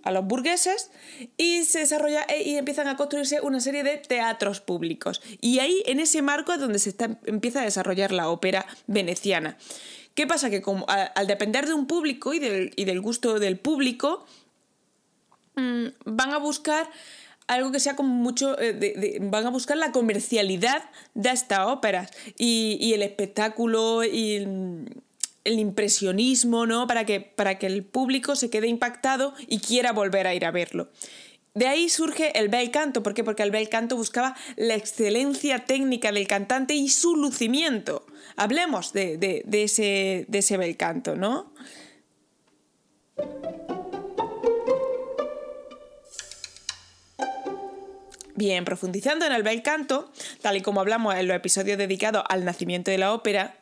a, 0.04 0.12
los 0.12 0.26
burgueses 0.26 0.92
y 1.38 1.64
se 1.64 1.80
desarrolla 1.80 2.24
e, 2.24 2.44
y 2.44 2.58
empiezan 2.58 2.88
a 2.90 2.98
construirse 2.98 3.40
una 3.40 3.62
serie 3.62 3.84
de 3.84 3.98
teatros 3.98 4.60
públicos. 4.60 5.22
Y 5.40 5.60
ahí, 5.60 5.84
en 5.86 6.02
ese 6.02 6.22
marco, 6.22 6.52
es 6.52 6.60
donde 6.60 6.80
se 6.80 6.94
empieza 7.28 7.62
a 7.62 7.64
desarrollar 7.64 8.12
la 8.12 8.28
ópera 8.30 8.66
veneciana. 8.88 9.58
¿Qué 10.16 10.28
pasa? 10.28 10.50
Que 10.50 10.62
como, 10.62 10.86
al, 10.90 11.28
depender 11.28 11.66
de 11.66 11.74
un 11.74 11.88
público 11.88 12.34
y 12.34 12.40
del, 12.40 13.02
gusto 13.02 13.40
del 13.40 13.58
público, 13.58 14.26
mm, 15.56 15.86
van 16.04 16.32
a 16.32 16.40
buscar 16.40 16.90
algo 17.48 17.72
que 17.72 17.80
sea 17.80 17.96
como 17.96 18.14
mucho. 18.14 18.60
Eh, 18.60 19.20
van 19.22 19.46
a 19.46 19.50
buscar 19.50 19.78
la 19.78 19.92
comercialidad 19.92 20.84
de 21.14 21.30
estas 21.30 21.68
óperas 21.68 22.12
y, 22.38 22.94
el 22.94 23.02
espectáculo 23.02 24.04
y 24.04 24.36
el, 25.44 25.60
impresionismo, 25.60 26.66
¿no? 26.66 26.88
Para 26.88 27.06
que, 27.06 27.20
para 27.20 27.60
que 27.60 27.68
el 27.68 27.84
público 27.84 28.36
se 28.36 28.50
quede 28.50 28.68
impactado 28.68 29.34
y 29.48 29.60
quiera 29.60 29.92
volver 29.92 30.28
a 30.28 30.34
ir 30.34 30.46
a 30.46 30.52
verlo. 30.52 30.90
De 31.54 31.68
ahí 31.68 31.88
surge 31.90 32.38
el 32.40 32.50
bel 32.50 32.72
canto. 32.72 33.04
¿Por 33.04 33.14
qué? 33.14 33.24
Porque 33.24 33.44
el 33.44 33.52
bel 33.52 33.70
canto 33.70 33.96
buscaba 33.96 34.36
la 34.56 34.76
excelencia 34.76 35.66
técnica 35.66 36.12
del 36.12 36.28
cantante 36.28 36.74
y 36.74 36.90
su 36.90 37.16
lucimiento. 37.16 38.06
Hablemos 38.36 38.92
de, 38.94 39.44
ese, 39.52 40.26
de 40.28 40.40
ese 40.40 40.58
bel 40.58 40.76
canto, 40.78 41.16
¿no? 41.16 41.54
Bien, 48.36 48.66
profundizando 48.66 49.26
en 49.26 49.32
el 49.32 49.44
bel 49.44 49.62
canto, 49.62 50.12
tal 50.42 50.58
y 50.58 50.62
como 50.62 50.82
hablamos 50.82 51.16
en 51.16 51.28
los 51.28 51.38
episodios 51.38 51.78
dedicados 51.78 52.24
al 52.30 52.46
nacimiento 52.46 52.90
de 52.90 52.98
la 52.98 53.14
ópera, 53.14 53.58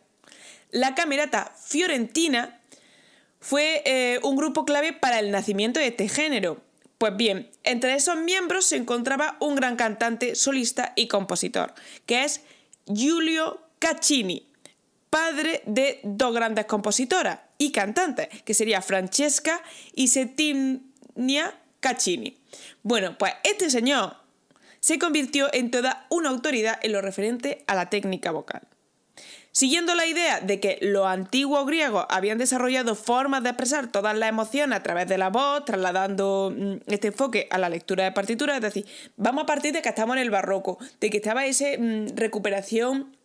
la 0.71 0.95
camerata 0.95 1.53
fiorentina 1.61 2.61
fue 3.39 3.81
eh, 3.85 4.19
un 4.23 4.35
grupo 4.35 4.63
clave 4.65 4.93
para 4.93 5.19
el 5.19 5.31
nacimiento 5.31 5.79
de 5.79 5.87
este 5.87 6.07
género 6.07 6.61
pues 7.01 7.17
bien, 7.17 7.49
entre 7.63 7.95
esos 7.95 8.15
miembros 8.15 8.65
se 8.65 8.75
encontraba 8.75 9.35
un 9.39 9.55
gran 9.55 9.75
cantante, 9.75 10.35
solista 10.35 10.93
y 10.95 11.07
compositor, 11.07 11.73
que 12.05 12.25
es 12.25 12.41
Giulio 12.85 13.59
Caccini, 13.79 14.47
padre 15.09 15.63
de 15.65 15.99
dos 16.03 16.31
grandes 16.31 16.65
compositoras 16.65 17.39
y 17.57 17.71
cantantes, 17.71 18.27
que 18.43 18.53
sería 18.53 18.83
Francesca 18.83 19.63
y 19.95 20.09
Settimia 20.09 21.59
Caccini. 21.79 22.37
Bueno, 22.83 23.17
pues 23.17 23.33
este 23.45 23.71
señor 23.71 24.17
se 24.81 24.99
convirtió 24.99 25.47
en 25.53 25.71
toda 25.71 26.05
una 26.09 26.29
autoridad 26.29 26.79
en 26.81 26.91
lo 26.91 27.01
referente 27.01 27.63
a 27.67 27.75
la 27.75 27.89
técnica 27.89 28.31
vocal. 28.31 28.67
Siguiendo 29.53 29.95
la 29.95 30.05
idea 30.05 30.39
de 30.39 30.61
que 30.61 30.77
los 30.81 31.05
antiguos 31.05 31.65
griegos 31.65 32.05
habían 32.09 32.37
desarrollado 32.37 32.95
formas 32.95 33.43
de 33.43 33.49
expresar 33.49 33.91
todas 33.91 34.17
las 34.17 34.29
emociones 34.29 34.79
a 34.79 34.83
través 34.83 35.09
de 35.09 35.17
la 35.17 35.29
voz, 35.29 35.65
trasladando 35.65 36.53
mm, 36.55 36.73
este 36.87 37.07
enfoque 37.07 37.47
a 37.51 37.57
la 37.57 37.67
lectura 37.67 38.05
de 38.05 38.13
partituras, 38.13 38.55
es 38.55 38.61
decir, 38.61 38.85
vamos 39.17 39.43
a 39.43 39.45
partir 39.47 39.73
de 39.73 39.81
que 39.81 39.89
estamos 39.89 40.15
en 40.15 40.21
el 40.21 40.29
barroco, 40.29 40.77
de 41.01 41.09
que 41.09 41.17
estaba 41.17 41.45
esa 41.45 41.65
mm, 41.77 42.15
recuperación 42.15 43.17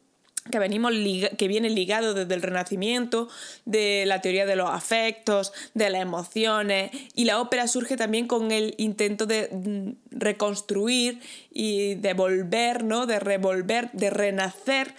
que, 0.51 0.59
venimos 0.59 0.93
que 1.37 1.49
viene 1.49 1.71
ligado 1.71 2.15
desde 2.15 2.35
el 2.35 2.43
Renacimiento, 2.43 3.29
de 3.65 4.05
la 4.07 4.21
teoría 4.21 4.47
de 4.47 4.57
los 4.57 4.71
afectos, 4.71 5.53
de 5.75 5.91
las 5.91 6.03
emociones, 6.03 6.91
y 7.15 7.25
la 7.25 7.41
ópera 7.41 7.69
surge 7.69 7.97
también 7.97 8.27
con 8.27 8.53
el 8.53 8.75
intento 8.79 9.27
de 9.27 9.49
mm, 9.51 10.19
reconstruir 10.19 11.21
y 11.51 11.95
de 11.97 12.15
volver, 12.15 12.85
¿no? 12.85 13.07
de 13.07 13.21
revolver, 13.21 13.91
de 13.93 14.11
renacer 14.11 14.95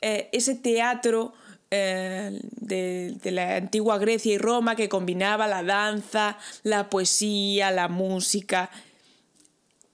eh, 0.00 0.28
ese 0.32 0.54
teatro 0.54 1.32
eh, 1.70 2.38
de, 2.60 3.16
de, 3.22 3.30
la 3.30 3.56
antigua 3.56 3.96
Grecia 3.96 4.34
y 4.34 4.38
Roma 4.38 4.76
que 4.76 4.90
combinaba 4.90 5.46
la 5.46 5.62
danza, 5.62 6.36
la 6.64 6.90
poesía, 6.90 7.70
la 7.70 7.88
música 7.88 8.70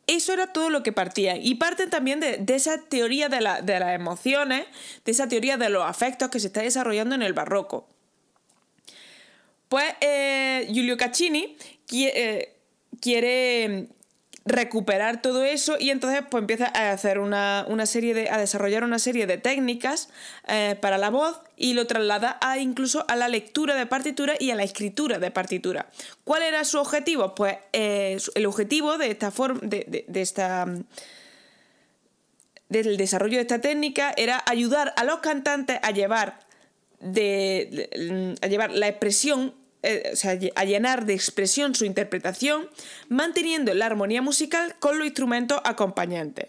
eso 0.08 0.32
era 0.32 0.48
todo 0.48 0.70
lo 0.70 0.82
que 0.82 0.92
partía. 0.92 1.36
Y 1.36 1.56
parten 1.56 1.90
también 1.90 2.18
de, 2.18 2.42
esa 2.48 2.80
teoría 2.82 3.28
de, 3.28 3.40
las 3.40 3.94
emociones, 3.94 4.66
de 5.04 5.12
esa 5.12 5.28
teoría 5.28 5.56
de 5.56 5.68
los 5.68 5.84
afectos 5.84 6.30
que 6.30 6.40
se 6.40 6.48
está 6.48 6.62
desarrollando 6.62 7.14
en 7.14 7.22
el 7.22 7.34
barroco. 7.34 7.86
Pues 9.68 9.84
eh, 10.00 10.66
Giulio 10.72 10.96
Caccini 10.96 11.56
eh, 11.92 12.56
quiere 13.00 13.88
recuperar 14.48 15.22
todo 15.22 15.44
eso 15.44 15.76
y 15.78 15.90
entonces 15.90 16.22
pues 16.28 16.40
empieza 16.40 16.72
a 16.74 16.90
hacer 16.90 17.18
una, 17.18 17.64
serie 17.84 18.14
de, 18.14 18.30
a 18.30 18.38
desarrollar 18.38 18.82
una 18.82 18.98
serie 18.98 19.26
de 19.26 19.38
técnicas 19.38 20.08
eh, 20.46 20.76
para 20.80 20.98
la 20.98 21.10
voz 21.10 21.40
y 21.56 21.74
lo 21.74 21.86
traslada 21.86 22.38
a 22.40 22.58
incluso 22.58 23.04
a 23.08 23.16
la 23.16 23.28
lectura 23.28 23.74
de 23.74 23.86
partitura 23.86 24.34
y 24.38 24.50
a 24.50 24.54
la 24.54 24.62
escritura 24.62 25.18
de 25.18 25.30
partitura. 25.30 25.86
¿Cuál 26.24 26.42
era 26.42 26.64
su 26.64 26.78
objetivo? 26.78 27.34
Pues 27.34 27.56
eh, 27.72 28.18
el 28.34 28.46
objetivo 28.46 28.98
de 28.98 29.10
esta 29.10 29.30
forma, 29.30 29.60
de, 29.62 30.06
esta 30.14 30.66
del 32.68 32.96
desarrollo 32.96 33.36
de 33.36 33.42
esta 33.42 33.60
técnica 33.60 34.12
era 34.16 34.42
ayudar 34.46 34.94
a 34.96 35.04
los 35.04 35.20
cantantes 35.20 35.78
a 35.82 35.90
llevar 35.90 36.40
de, 37.00 38.36
a 38.42 38.46
llevar 38.46 38.72
la 38.72 38.88
expresión 38.88 39.54
eh, 39.82 40.14
a 40.54 40.64
llenar 40.64 41.06
de 41.06 41.14
expresión 41.14 41.74
su 41.74 41.84
interpretación, 41.84 42.68
manteniendo 43.08 43.72
la 43.74 43.86
armonía 43.86 44.22
musical 44.22 44.76
con 44.78 44.98
los 44.98 45.06
instrumentos 45.06 45.60
acompañantes. 45.64 46.48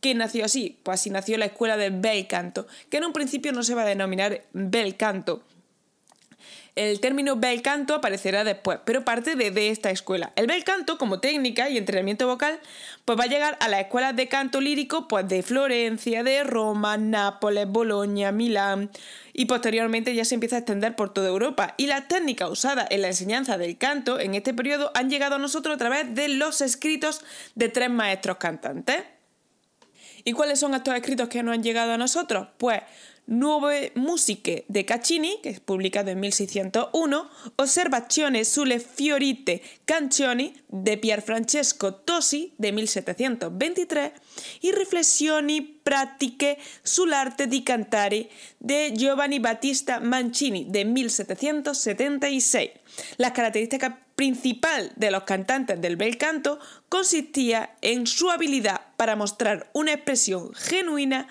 ¿Qué 0.00 0.14
nació 0.14 0.44
así? 0.44 0.78
Pues 0.82 1.00
así 1.00 1.10
nació 1.10 1.38
la 1.38 1.44
escuela 1.44 1.76
del 1.76 2.00
bel 2.00 2.26
canto, 2.26 2.66
que 2.90 2.96
en 2.96 3.04
un 3.04 3.12
principio 3.12 3.52
no 3.52 3.62
se 3.62 3.76
va 3.76 3.82
a 3.82 3.86
denominar 3.86 4.42
bel 4.52 4.96
canto, 4.96 5.44
el 6.74 7.00
término 7.00 7.36
bel 7.36 7.60
canto 7.60 7.94
aparecerá 7.94 8.44
después, 8.44 8.78
pero 8.84 9.04
parte 9.04 9.36
de, 9.36 9.68
esta 9.68 9.90
escuela. 9.90 10.32
El 10.36 10.46
bel 10.46 10.64
canto, 10.64 10.96
como 10.96 11.20
técnica 11.20 11.68
y 11.68 11.76
entrenamiento 11.76 12.26
vocal, 12.26 12.58
pues 13.04 13.18
va 13.18 13.24
a 13.24 13.26
llegar 13.26 13.58
a 13.60 13.68
las 13.68 13.80
escuelas 13.80 14.16
de 14.16 14.28
canto 14.28 14.60
lírico 14.60 15.06
pues 15.06 15.28
de 15.28 15.42
Florencia, 15.42 16.22
de 16.22 16.44
Roma, 16.44 16.96
Nápoles, 16.96 17.68
Bolonia, 17.68 18.32
Milán 18.32 18.90
y 19.34 19.44
posteriormente 19.44 20.14
ya 20.14 20.24
se 20.24 20.34
empieza 20.34 20.56
a 20.56 20.58
extender 20.60 20.96
por 20.96 21.12
toda 21.12 21.28
Europa. 21.28 21.74
Y 21.76 21.86
las 21.86 22.08
técnicas 22.08 22.50
usadas 22.50 22.86
en 22.90 23.02
la 23.02 23.08
enseñanza 23.08 23.58
del 23.58 23.76
canto 23.76 24.18
en 24.18 24.34
este 24.34 24.54
periodo 24.54 24.90
han 24.94 25.10
llegado 25.10 25.34
a 25.36 25.38
nosotros 25.38 25.74
a 25.74 25.78
través 25.78 26.14
de 26.14 26.28
los 26.28 26.62
escritos 26.62 27.22
de 27.54 27.68
tres 27.68 27.90
maestros 27.90 28.38
cantantes. 28.38 29.04
¿Y 30.24 30.32
cuáles 30.32 30.60
son 30.60 30.74
estos 30.74 30.94
escritos 30.94 31.28
que 31.28 31.42
nos 31.42 31.54
han 31.54 31.62
llegado 31.62 31.92
a 31.92 31.98
nosotros? 31.98 32.48
Pues 32.58 32.80
Nuove 33.26 33.92
Musiche 33.94 34.64
de 34.68 34.84
Caccini, 34.84 35.38
que 35.42 35.50
es 35.50 35.60
publicado 35.60 36.10
en 36.10 36.18
1601, 36.18 37.30
Osservazione 37.56 38.44
sulle 38.44 38.80
fiorite 38.80 39.62
canzoni 39.84 40.54
de 40.68 40.98
Pierfrancesco 40.98 41.94
Tosi 41.94 42.52
de 42.58 42.72
1723 42.72 44.12
y 44.60 44.72
Riflessioni 44.72 45.60
pratiche 45.60 46.58
sull'arte 46.82 47.46
di 47.46 47.62
cantare 47.62 48.28
de 48.58 48.92
Giovanni 48.96 49.38
Battista 49.38 50.00
Mancini 50.00 50.66
de 50.68 50.84
1776. 50.84 52.70
Las 53.18 53.30
características 53.32 53.94
principal 54.16 54.92
de 54.96 55.10
los 55.10 55.22
cantantes 55.22 55.80
del 55.80 55.96
bel 55.96 56.18
canto 56.18 56.58
consistía 56.88 57.76
en 57.80 58.06
su 58.06 58.30
habilidad 58.30 58.91
para 59.02 59.16
mostrar 59.16 59.68
una 59.72 59.94
expresión 59.94 60.54
genuina 60.54 61.26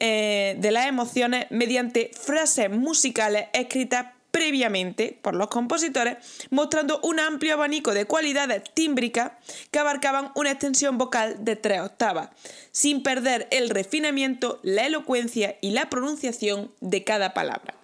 eh, 0.00 0.56
de 0.58 0.70
las 0.70 0.86
emociones 0.86 1.44
mediante 1.50 2.10
frases 2.18 2.70
musicales 2.70 3.48
escritas 3.52 4.06
previamente 4.30 5.18
por 5.20 5.34
los 5.34 5.48
compositores, 5.48 6.16
mostrando 6.48 6.98
un 7.02 7.20
amplio 7.20 7.52
abanico 7.52 7.92
de 7.92 8.06
cualidades 8.06 8.62
tímbricas 8.72 9.32
que 9.70 9.78
abarcaban 9.78 10.32
una 10.34 10.50
extensión 10.50 10.96
vocal 10.96 11.44
de 11.44 11.56
tres 11.56 11.82
octavas, 11.82 12.30
sin 12.70 13.02
perder 13.02 13.48
el 13.50 13.68
refinamiento, 13.68 14.58
la 14.62 14.86
elocuencia 14.86 15.58
y 15.60 15.72
la 15.72 15.90
pronunciación 15.90 16.72
de 16.80 17.04
cada 17.04 17.34
palabra. 17.34 17.74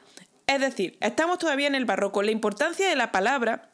Es 0.46 0.60
decir, 0.62 0.96
estamos 1.02 1.38
todavía 1.38 1.66
en 1.66 1.74
el 1.74 1.84
barroco. 1.84 2.22
La 2.22 2.30
importancia 2.30 2.88
de 2.88 2.96
la 2.96 3.12
palabra 3.12 3.68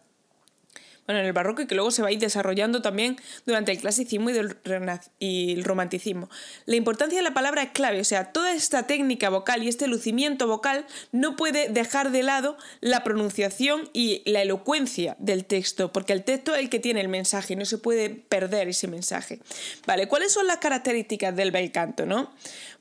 bueno, 1.10 1.22
en 1.22 1.26
el 1.26 1.32
barroco 1.32 1.60
y 1.60 1.66
que 1.66 1.74
luego 1.74 1.90
se 1.90 2.02
va 2.02 2.08
a 2.08 2.12
ir 2.12 2.20
desarrollando 2.20 2.82
también 2.82 3.16
durante 3.44 3.72
el 3.72 3.78
clasicismo 3.78 4.30
y, 4.30 4.36
el 4.38 5.64
romanticismo. 5.64 6.30
La 6.66 6.76
importancia 6.76 7.18
de 7.18 7.24
la 7.24 7.34
palabra 7.34 7.64
es 7.64 7.70
clave, 7.70 8.00
o 8.00 8.04
sea, 8.04 8.30
toda 8.30 8.52
esta 8.52 8.86
técnica 8.86 9.28
vocal 9.28 9.64
y 9.64 9.68
este 9.68 9.88
lucimiento 9.88 10.46
vocal 10.46 10.86
no 11.10 11.34
puede 11.34 11.68
dejar 11.68 12.12
de 12.12 12.22
lado 12.22 12.56
la 12.80 13.02
pronunciación 13.02 13.90
y 13.92 14.22
la 14.24 14.42
elocuencia 14.42 15.16
del 15.18 15.46
texto, 15.46 15.92
porque 15.92 16.12
el 16.12 16.22
texto 16.22 16.54
es 16.54 16.60
el 16.60 16.70
que 16.70 16.78
tiene 16.78 17.00
el 17.00 17.08
mensaje, 17.08 17.56
no 17.56 17.64
se 17.64 17.78
puede 17.78 18.10
perder 18.10 18.68
ese 18.68 18.86
mensaje. 18.86 19.40
Vale, 19.88 20.06
¿cuáles 20.06 20.32
son 20.32 20.46
las 20.46 20.58
características 20.58 21.34
del 21.34 21.50
bel 21.50 21.72
canto, 21.72 22.06
no? 22.06 22.30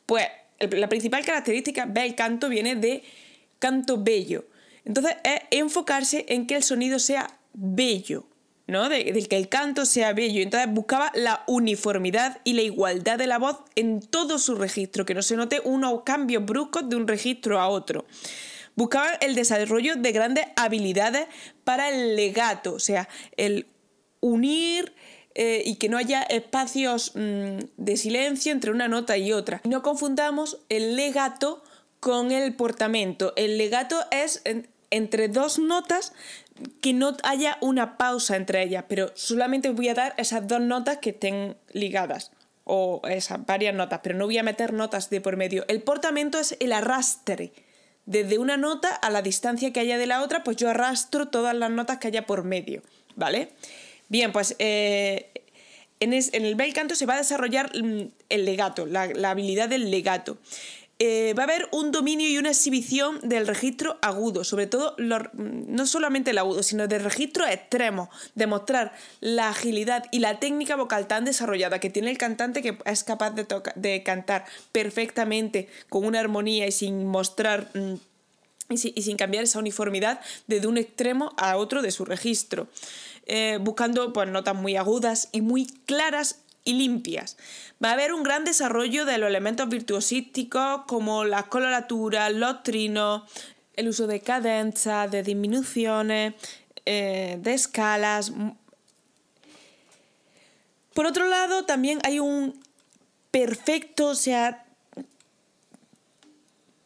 Pues 0.06 0.28
la 0.60 0.88
principal 0.88 1.26
característica 1.26 1.88
bel 1.88 2.14
canto 2.14 2.48
viene 2.48 2.76
de 2.76 3.02
canto 3.58 3.98
bello. 3.98 4.46
Entonces 4.86 5.16
es 5.24 5.42
enfocarse 5.50 6.28
en 6.30 6.46
que 6.46 6.56
el 6.56 6.62
sonido 6.64 7.00
sea 7.00 7.39
bello, 7.54 8.26
¿no? 8.68 8.90
De, 8.90 9.04
que 9.28 9.38
el 9.38 9.50
canto 9.50 9.86
sea 9.86 10.14
bello. 10.14 10.42
Entonces 10.42 10.72
buscaba 10.72 11.12
la 11.16 11.44
uniformidad 11.48 12.40
y 12.44 12.54
la 12.54 12.62
igualdad 12.62 13.18
de 13.18 13.28
la 13.28 13.38
voz 13.38 13.58
en 13.76 14.02
todo 14.02 14.40
su 14.40 14.56
registro, 14.56 15.06
que 15.06 15.14
no 15.16 15.22
se 15.22 15.36
note 15.36 15.62
unos 15.64 16.04
cambios 16.04 16.46
bruscos 16.46 16.90
de 16.90 16.96
un 16.96 17.08
registro 17.08 17.60
a 17.60 17.68
otro. 17.68 18.06
Buscaba 18.76 19.14
el 19.16 19.36
desarrollo 19.36 19.96
de 19.96 20.12
grandes 20.12 20.46
habilidades 20.56 21.28
para 21.64 21.90
el 21.90 22.16
legato, 22.16 22.74
o 22.76 22.80
sea, 22.80 23.10
el 23.36 23.68
unir 24.22 24.94
eh, 25.36 25.64
y 25.66 25.76
que 25.76 25.90
no 25.90 25.98
haya 25.98 26.22
espacios 26.24 27.14
mm, 27.16 27.60
de 27.78 27.98
silencio 27.98 28.52
entre 28.52 28.72
una 28.72 28.88
nota 28.88 29.18
y 29.18 29.32
otra. 29.32 29.62
No 29.64 29.82
confundamos 29.82 30.60
el 30.70 30.96
legato 30.96 31.64
con 32.00 32.32
el 32.32 32.56
portamento. 32.56 33.34
El 33.36 33.58
legato 33.58 33.98
es 34.12 34.42
entre 34.92 35.28
dos 35.28 35.60
notas 35.60 36.14
que 36.82 36.94
no 36.94 37.16
haya 37.24 37.58
una 37.62 37.98
pausa 37.98 38.36
entre 38.36 38.64
ellas, 38.64 38.86
pero 38.88 39.12
solamente 39.16 39.70
voy 39.70 39.90
a 39.90 39.94
dar 39.94 40.14
esas 40.18 40.48
dos 40.48 40.62
notas 40.62 40.98
que 40.98 41.12
estén 41.12 41.58
ligadas 41.72 42.32
o 42.64 43.02
esas 43.08 43.46
varias 43.46 43.74
notas, 43.74 44.02
pero 44.04 44.18
no 44.18 44.26
voy 44.26 44.38
a 44.38 44.44
meter 44.44 44.74
notas 44.74 45.10
de 45.10 45.22
por 45.22 45.38
medio. 45.38 45.66
El 45.68 45.82
portamento 45.82 46.40
es 46.40 46.56
el 46.60 46.72
arrastre. 46.72 47.52
Desde 48.06 48.40
una 48.40 48.58
nota 48.58 48.96
a 48.96 49.10
la 49.10 49.22
distancia 49.22 49.72
que 49.74 49.80
haya 49.80 49.98
de 49.98 50.08
la 50.08 50.24
otra, 50.24 50.44
pues 50.44 50.58
yo 50.58 50.70
arrastro 50.70 51.28
todas 51.28 51.56
las 51.56 51.70
notas 51.70 52.00
que 52.00 52.08
haya 52.08 52.26
por 52.26 52.44
medio, 52.44 52.82
¿vale? 53.16 53.50
Bien, 54.08 54.32
pues 54.32 54.56
eh, 54.58 55.32
en, 56.00 56.14
el 56.14 56.56
bel 56.56 56.74
canto 56.74 56.96
se 56.96 57.06
va 57.06 57.16
a 57.16 57.18
desarrollar 57.18 57.72
mm, 57.76 58.08
el 58.30 58.46
legato, 58.46 58.86
la 58.86 59.30
habilidad 59.30 59.70
del 59.70 59.92
legato. 59.92 60.40
Eh, 61.02 61.34
va 61.34 61.44
a 61.44 61.46
haber 61.46 61.70
un 61.72 61.94
dominio 61.94 62.28
y 62.28 62.38
una 62.38 62.50
exhibición 62.50 63.22
del 63.22 63.48
registro 63.48 63.98
agudo, 64.02 64.44
sobre 64.44 64.68
todo 64.68 64.98
no 64.98 65.88
solamente 65.88 66.32
el 66.32 66.38
agudo, 66.38 66.62
sino 66.62 66.90
del 66.90 67.06
registro 67.06 67.48
extremo, 67.48 68.10
demostrar 68.36 68.92
la 69.22 69.48
agilidad 69.48 70.04
y 70.12 70.20
la 70.20 70.42
técnica 70.42 70.76
vocal 70.76 71.08
tan 71.08 71.24
desarrollada 71.24 71.80
que 71.80 71.90
tiene 71.90 72.12
el 72.12 72.18
cantante 72.18 72.62
que 72.62 72.78
es 72.84 73.06
capaz 73.06 73.32
de, 73.32 73.48
de 73.76 74.04
cantar 74.04 74.44
perfectamente 74.74 75.70
con 75.88 76.06
una 76.06 76.20
armonía 76.20 76.68
y 76.68 76.74
sin 76.74 77.06
mostrar... 77.06 77.70
Mm, 77.74 77.96
y, 78.72 78.78
sin 78.78 79.18
cambiar 79.18 79.46
esa 79.46 79.58
uniformidad 79.58 80.22
desde 80.46 80.68
un 80.68 80.78
extremo 80.78 81.34
a 81.38 81.58
otro 81.58 81.82
de 81.82 81.90
su 81.90 82.06
registro, 82.06 82.68
eh, 83.26 83.58
buscando 83.60 84.14
pues, 84.14 84.30
notas 84.30 84.54
muy 84.54 84.76
agudas 84.76 85.30
y 85.32 85.42
muy 85.42 85.66
claras 85.88 86.42
y 86.64 86.74
limpias. 86.74 87.38
Va 87.84 87.90
a 87.90 87.94
haber 87.94 88.14
un 88.14 88.24
gran 88.24 88.46
desarrollo 88.46 89.06
de 89.06 89.18
los 89.18 89.30
elementos 89.30 89.70
virtuosísticos 89.70 90.82
como 90.88 91.24
las 91.24 91.46
coloraturas, 91.46 92.34
los 92.34 92.64
trinos, 92.64 93.24
el 93.76 93.88
uso 93.88 94.08
de 94.08 94.20
cadenza, 94.20 95.08
de 95.08 95.24
disminuciones, 95.24 96.34
eh, 96.86 97.38
de 97.42 97.54
escalas. 97.54 98.32
Por 100.94 101.06
otro 101.06 101.28
lado, 101.28 101.66
también 101.66 102.00
hay 102.04 102.20
un 102.20 102.62
perfecto, 103.32 104.08
o 104.08 104.16
sea, 104.16 104.66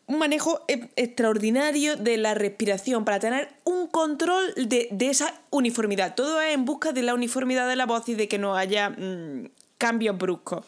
un 0.07 0.19
manejo 0.19 0.63
e-, 0.67 0.89
extraordinario 0.95 1.95
de 1.95 2.17
la 2.17 2.33
respiración 2.33 3.05
para 3.05 3.19
tener 3.19 3.49
un 3.63 3.87
control 3.87 4.53
de, 4.55 4.89
esa 4.99 5.33
uniformidad. 5.49 6.15
Todo 6.15 6.41
es 6.41 6.53
en 6.53 6.65
busca 6.65 6.91
de 6.91 7.01
la 7.01 7.13
uniformidad 7.13 7.67
de 7.67 7.75
la 7.75 7.85
voz 7.85 8.07
y 8.09 8.15
de 8.15 8.27
que 8.27 8.37
no 8.37 8.55
haya 8.55 8.89
mm, 8.91 9.49
cambios 9.83 10.17
bruscos. 10.17 10.65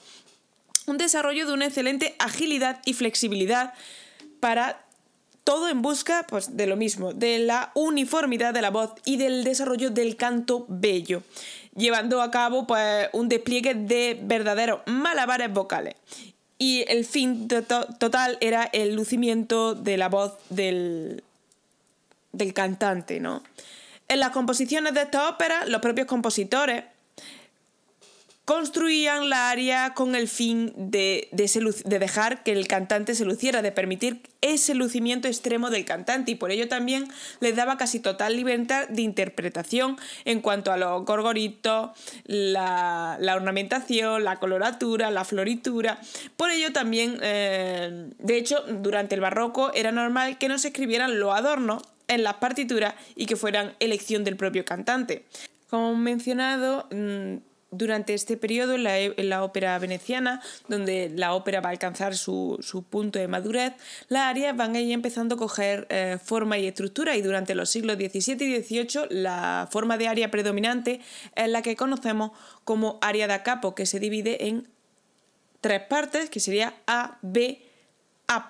Un 0.87 0.97
desarrollo 0.97 1.47
de 1.47 1.53
una 1.53 1.67
excelente 1.67 2.17
agilidad 2.19 2.81
y 2.83 2.91
flexibilidad 2.91 3.73
para 4.41 4.81
todo 5.45 5.69
en 5.69 5.81
busca 5.81 6.25
pues, 6.27 6.57
de 6.57 6.67
lo 6.67 6.75
mismo, 6.75 7.13
de 7.13 7.39
la 7.39 7.71
uniformidad 7.75 8.53
de 8.53 8.61
la 8.61 8.71
voz 8.71 8.91
y 9.05 9.15
del 9.15 9.45
desarrollo 9.45 9.89
del 9.89 10.17
canto 10.17 10.65
bello, 10.67 11.23
llevando 11.77 12.21
a 12.21 12.29
cabo 12.29 12.67
pues, 12.67 13.07
un 13.13 13.29
despliegue 13.29 13.73
de 13.73 14.19
verdaderos 14.21 14.81
malabares 14.85 15.49
vocales. 15.53 15.95
Y 16.57 16.83
el 16.89 17.05
fin 17.05 17.47
total 17.47 18.37
era 18.41 18.65
el 18.65 18.95
lucimiento 18.95 19.75
de 19.75 19.95
la 19.95 20.09
voz 20.09 20.33
del, 20.49 21.23
del 22.33 22.53
cantante, 22.53 23.21
¿no? 23.21 23.43
En 24.09 24.19
las 24.19 24.31
composiciones 24.31 24.93
de 24.93 25.03
esta 25.03 25.29
ópera, 25.29 25.65
los 25.67 25.79
propios 25.79 26.05
compositores 26.05 26.83
construían 28.45 29.29
la 29.29 29.49
aria 29.49 29.95
con 29.95 30.15
el 30.15 30.27
fin 30.27 30.71
de, 30.77 31.27
de, 31.31 31.99
dejar 31.99 32.43
que 32.43 32.51
el 32.51 32.67
cantante 32.67 33.15
se 33.15 33.25
luciera, 33.25 33.63
de 33.63 33.71
permitir 33.71 34.21
ese 34.41 34.75
lucimiento 34.75 35.27
extremo 35.27 35.71
del 35.71 35.83
cantante 35.83 36.31
y 36.31 36.35
por 36.35 36.51
ello 36.51 36.67
también 36.67 37.07
les 37.39 37.55
daba 37.55 37.77
casi 37.77 37.99
total 37.99 38.35
libertad 38.35 38.87
de 38.87 39.01
interpretación 39.01 39.97
en 40.25 40.41
cuanto 40.41 40.71
a 40.71 40.77
los 40.77 41.03
gorgoritos, 41.05 41.89
la, 42.25 43.17
ornamentación, 43.35 44.23
la 44.23 44.35
coloratura, 44.37 45.09
la 45.09 45.25
floritura. 45.25 45.99
Por 46.37 46.51
ello 46.51 46.71
también, 46.71 47.17
eh, 47.23 48.11
de 48.19 48.37
hecho, 48.37 48.63
durante 48.67 49.15
el 49.15 49.21
barroco 49.21 49.73
era 49.73 49.91
normal 49.91 50.37
que 50.37 50.49
no 50.49 50.59
se 50.59 50.67
escribieran 50.67 51.19
los 51.19 51.35
adornos 51.35 51.81
en 52.07 52.21
las 52.21 52.35
partituras 52.35 52.93
y 53.15 53.25
que 53.25 53.35
fueran 53.35 53.73
elección 53.79 54.23
del 54.23 54.35
propio 54.35 54.63
cantante. 54.63 55.25
Como 55.67 55.95
mencionado, 55.95 56.87
mm, 56.91 57.37
durante 57.77 58.13
este 58.13 58.37
periodo 58.37 58.75
e, 58.75 59.13
en 59.17 59.29
la, 59.29 59.43
ópera 59.43 59.77
veneciana, 59.79 60.41
donde 60.67 61.11
la 61.13 61.33
ópera 61.33 61.61
va 61.61 61.69
a 61.69 61.71
alcanzar 61.71 62.15
su, 62.15 62.59
punto 62.89 63.19
de 63.19 63.27
madurez, 63.27 63.73
las 64.09 64.23
arias 64.23 64.55
van 64.55 64.75
a 64.75 64.79
ir 64.79 64.91
empezando 64.91 65.35
a 65.35 65.37
coger 65.37 65.87
eh, 65.89 66.17
forma 66.23 66.57
y 66.57 66.67
estructura 66.67 67.15
y 67.15 67.21
durante 67.21 67.55
los 67.55 67.69
siglos 67.69 67.97
XVII 67.97 68.45
y 68.45 68.63
XVIII 68.63 69.07
la 69.09 69.67
forma 69.71 69.97
de 69.97 70.07
aria 70.07 70.31
predominante 70.31 71.01
es 71.35 71.49
la 71.49 71.61
que 71.61 71.75
conocemos 71.75 72.31
como 72.63 72.97
aria 73.01 73.27
da 73.27 73.43
capo, 73.43 73.75
que 73.75 73.85
se 73.85 73.99
divide 73.99 74.47
en 74.47 74.67
tres 75.61 75.81
partes, 75.81 76.29
que 76.29 76.39
sería 76.39 76.73
A, 76.87 77.17
B, 77.21 77.61
A'. 78.27 78.47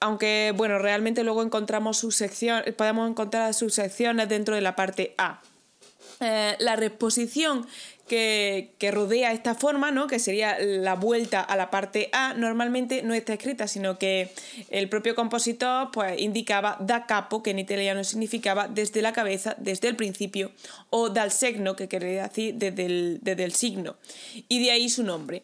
Aunque, 0.00 0.52
bueno, 0.56 0.78
realmente 0.78 1.22
luego 1.22 1.42
encontramos 1.42 1.96
sus 1.96 2.16
secciones, 2.16 2.74
podemos 2.74 3.08
encontrar 3.08 3.54
sus 3.54 3.74
secciones 3.74 4.28
dentro 4.28 4.54
de 4.56 4.60
la 4.60 4.74
parte 4.74 5.14
A. 5.16 5.40
Eh, 6.24 6.54
la 6.60 6.76
reposición 6.76 7.66
que, 8.06 8.90
rodea 8.92 9.32
esta 9.32 9.56
forma, 9.56 9.90
¿no? 9.90 10.06
que 10.06 10.20
sería 10.20 10.56
la 10.60 10.94
vuelta 10.94 11.40
a 11.40 11.56
la 11.56 11.68
parte 11.70 12.10
A, 12.12 12.34
normalmente 12.34 13.02
no 13.02 13.12
está 13.12 13.32
escrita, 13.32 13.66
sino 13.66 13.98
que 13.98 14.30
el 14.70 14.88
propio 14.88 15.16
compositor 15.16 15.90
pues, 15.90 16.20
indicaba 16.20 16.76
da 16.78 17.06
capo, 17.06 17.42
que 17.42 17.50
en 17.50 17.58
italiano 17.58 18.04
significaba 18.04 18.68
desde 18.68 19.02
la 19.02 19.12
cabeza, 19.12 19.56
desde 19.58 19.88
el 19.88 19.96
principio, 19.96 20.52
o 20.90 21.08
dal 21.08 21.32
segno, 21.32 21.74
que 21.74 21.88
quería 21.88 22.28
decir 22.28 22.54
desde 22.54 22.86
el, 22.86 23.18
desde 23.22 23.42
el 23.42 23.52
signo, 23.52 23.96
y 24.48 24.62
de 24.62 24.70
ahí 24.70 24.88
su 24.88 25.02
nombre. 25.02 25.42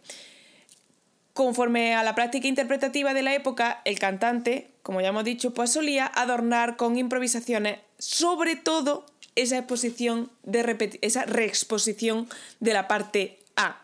Conforme 1.38 1.94
a 1.94 2.03
la 2.03 2.16
práctica 2.16 2.48
interpretativa 2.48 3.14
de 3.14 3.22
la 3.22 3.33
época, 3.33 3.81
el 3.85 4.01
cantante, 4.01 4.72
como 4.83 5.01
ya 5.01 5.11
hemos 5.11 5.22
dicho, 5.22 5.55
pues 5.55 5.70
solía 5.70 6.05
adornar 6.05 6.77
con 6.77 6.98
improvisaciones, 6.98 7.79
sobre 7.96 8.57
todo 8.57 9.07
esa 9.37 9.57
exposición 9.57 10.33
de 10.42 10.98
esa 11.01 11.27
reexposición 11.27 12.29
de 12.59 12.72
la 12.72 12.88
parte 12.88 13.38
A. 13.55 13.83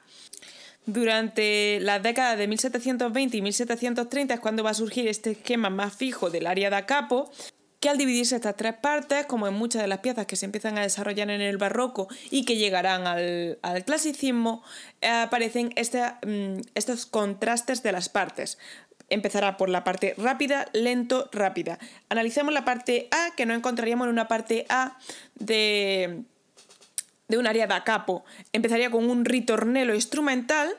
Durante 0.87 1.79
las 1.81 2.03
décadas 2.03 2.39
de 2.39 2.49
1720 2.49 3.37
y 3.37 3.43
1730 3.43 4.35
es 4.35 4.41
cuando 4.41 4.65
va 4.65 4.71
a 4.71 4.75
surgir 4.75 5.07
este 5.07 5.31
esquema 5.31 5.71
más 5.71 5.95
fijo 5.95 6.31
del 6.31 6.49
área 6.49 6.71
da 6.71 6.87
capo, 6.87 7.31
que 7.85 7.91
al 7.91 7.99
dividirse 7.99 8.37
estas 8.37 8.57
tres 8.57 8.73
partes, 8.73 9.27
como 9.27 9.47
en 9.47 9.53
muchas 9.53 9.83
de 9.83 9.89
las 9.89 9.99
piezas 9.99 10.25
que 10.25 10.37
se 10.37 10.47
empiezan 10.47 10.79
a 10.79 10.81
desarrollar 10.81 11.29
en 11.29 11.43
el 11.43 11.59
barroco 11.59 12.09
y 12.31 12.47
que 12.47 12.57
llegarán 12.57 13.07
al, 13.07 13.85
clasicismo, 13.85 14.63
eh, 15.03 15.09
aparecen 15.11 15.67
mm, 15.69 16.63
estos 16.75 17.05
contrastes 17.05 17.83
de 17.83 17.93
las 17.93 18.09
partes 18.09 18.57
empezará 19.11 19.59
por 19.59 19.69
la 19.69 19.85
parte 19.85 20.15
rápida, 20.17 20.67
lento, 20.73 21.29
rápida. 21.31 21.79
Analicemos 22.09 22.55
la 22.55 22.65
parte 22.65 23.07
A, 23.11 23.35
que 23.37 23.45
no 23.45 23.53
encontraríamos 23.53 24.07
en 24.07 24.13
una 24.15 24.29
parte 24.29 24.65
A 24.71 24.97
de, 25.35 26.23
de 27.29 27.37
un 27.37 27.47
área 27.47 27.67
da 27.67 27.85
capo. 27.85 28.25
Empezaría 28.55 28.91
con 28.91 29.11
un 29.11 29.27
ritornelo 29.27 29.95
instrumental 29.95 30.75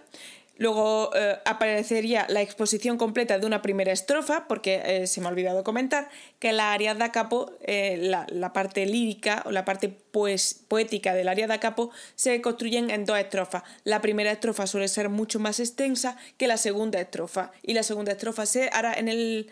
Luego 0.58 1.12
eh, 1.13 1.38
aparecería 1.44 2.26
la 2.30 2.41
exposición 2.41 2.98
completa 2.98 3.38
de 3.39 3.46
una 3.46 3.62
primera 3.62 3.91
estrofa, 3.91 4.48
porque 4.48 4.82
eh, 4.86 5.08
se 5.08 5.20
me 5.20 5.28
ha 5.28 5.30
olvidado 5.30 5.65
comentar 5.65 6.10
que 6.39 6.54
la 6.54 6.72
aria 6.72 6.96
da 6.96 7.12
capo, 7.12 7.52
eh, 7.62 7.98
la, 8.00 8.54
parte 8.54 8.86
lírica 8.86 9.44
o 9.46 9.52
la 9.52 9.65
parte 9.65 9.89
pues, 9.89 10.54
poética 10.68 11.13
del 11.13 11.28
aria 11.28 11.48
da 11.48 11.60
capo, 11.60 11.91
se 12.15 12.39
construyen 12.41 12.89
en 12.89 13.06
dos 13.06 13.18
estrofas. 13.20 13.63
La 13.84 14.00
primera 14.00 14.32
estrofa 14.32 14.65
suele 14.65 14.88
ser 14.88 15.10
mucho 15.10 15.39
más 15.39 15.60
extensa 15.60 16.15
que 16.38 16.48
la 16.48 16.58
segunda 16.58 17.02
estrofa, 17.02 17.52
y 17.62 17.74
la 17.74 17.84
segunda 17.84 18.13
estrofa 18.13 18.46
se 18.46 18.70
hará 18.72 18.94
en, 18.94 19.10
el, 19.10 19.50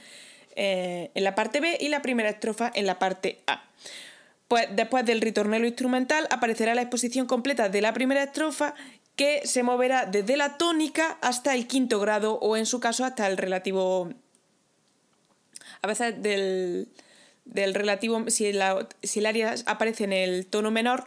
en 0.55 1.23
la 1.23 1.35
parte 1.35 1.59
B 1.59 1.77
y 1.81 1.89
la 1.89 2.01
primera 2.01 2.29
estrofa 2.29 2.71
en 2.73 2.85
la 2.85 2.97
parte 2.97 3.39
A. 3.47 3.65
Pues 4.47 4.67
después 4.71 5.03
del 5.03 5.19
ritornelo 5.19 5.65
instrumental 5.65 6.27
aparecerá 6.29 6.75
la 6.75 6.83
exposición 6.83 7.25
completa 7.25 7.69
de 7.69 7.81
la 7.81 7.93
primera 7.93 8.23
estrofa 8.23 8.75
que 9.15 9.45
se 9.45 9.63
moverá 9.63 10.05
desde 10.05 10.37
la 10.37 10.57
tónica 10.57 11.17
hasta 11.21 11.53
el 11.53 11.67
quinto 11.67 11.99
grado 11.99 12.35
o 12.39 12.57
en 12.57 12.65
su 12.65 12.79
caso 12.79 13.05
hasta 13.05 13.27
el 13.27 13.37
relativo... 13.37 14.11
A 15.81 15.87
veces 15.87 16.21
del, 16.21 16.87
relativo, 17.45 18.29
si, 18.29 18.53
la, 18.53 18.87
si 19.01 19.19
el 19.19 19.25
área 19.25 19.53
aparece 19.65 20.05
en 20.05 20.13
el 20.13 20.45
tono 20.47 20.71
menor, 20.71 21.05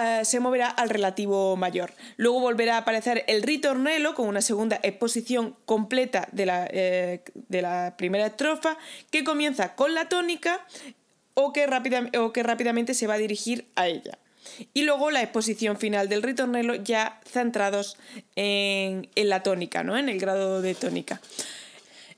eh, 0.00 0.24
se 0.24 0.40
moverá 0.40 0.68
al 0.68 0.88
relativo 0.88 1.56
mayor. 1.56 1.92
Luego 2.16 2.40
volverá 2.40 2.76
a 2.76 2.78
aparecer 2.78 3.24
el 3.26 3.42
ritornelo 3.42 4.14
con 4.14 4.28
una 4.28 4.40
segunda 4.40 4.78
exposición 4.82 5.56
completa 5.66 6.28
de 6.32 6.46
la, 6.46 6.66
eh, 6.70 7.22
de 7.34 7.62
la 7.62 7.94
primera 7.98 8.26
estrofa 8.26 8.78
que 9.10 9.24
comienza 9.24 9.74
con 9.74 9.94
la 9.94 10.08
tónica 10.08 10.64
o 11.34 11.52
que, 11.52 11.66
o 12.18 12.32
que 12.32 12.42
rápidamente 12.42 12.94
se 12.94 13.06
va 13.06 13.14
a 13.14 13.18
dirigir 13.18 13.66
a 13.74 13.88
ella. 13.88 14.18
Y 14.74 14.82
luego 14.82 15.10
la 15.10 15.22
exposición 15.22 15.78
final 15.78 16.08
del 16.08 16.22
ritornelo 16.22 16.74
ya 16.74 17.20
centrados 17.24 17.96
en, 18.36 19.08
la 19.16 19.42
tónica, 19.42 19.82
¿no? 19.82 19.96
en 19.96 20.08
el 20.08 20.18
grado 20.18 20.62
de 20.62 20.74
tónica. 20.74 21.20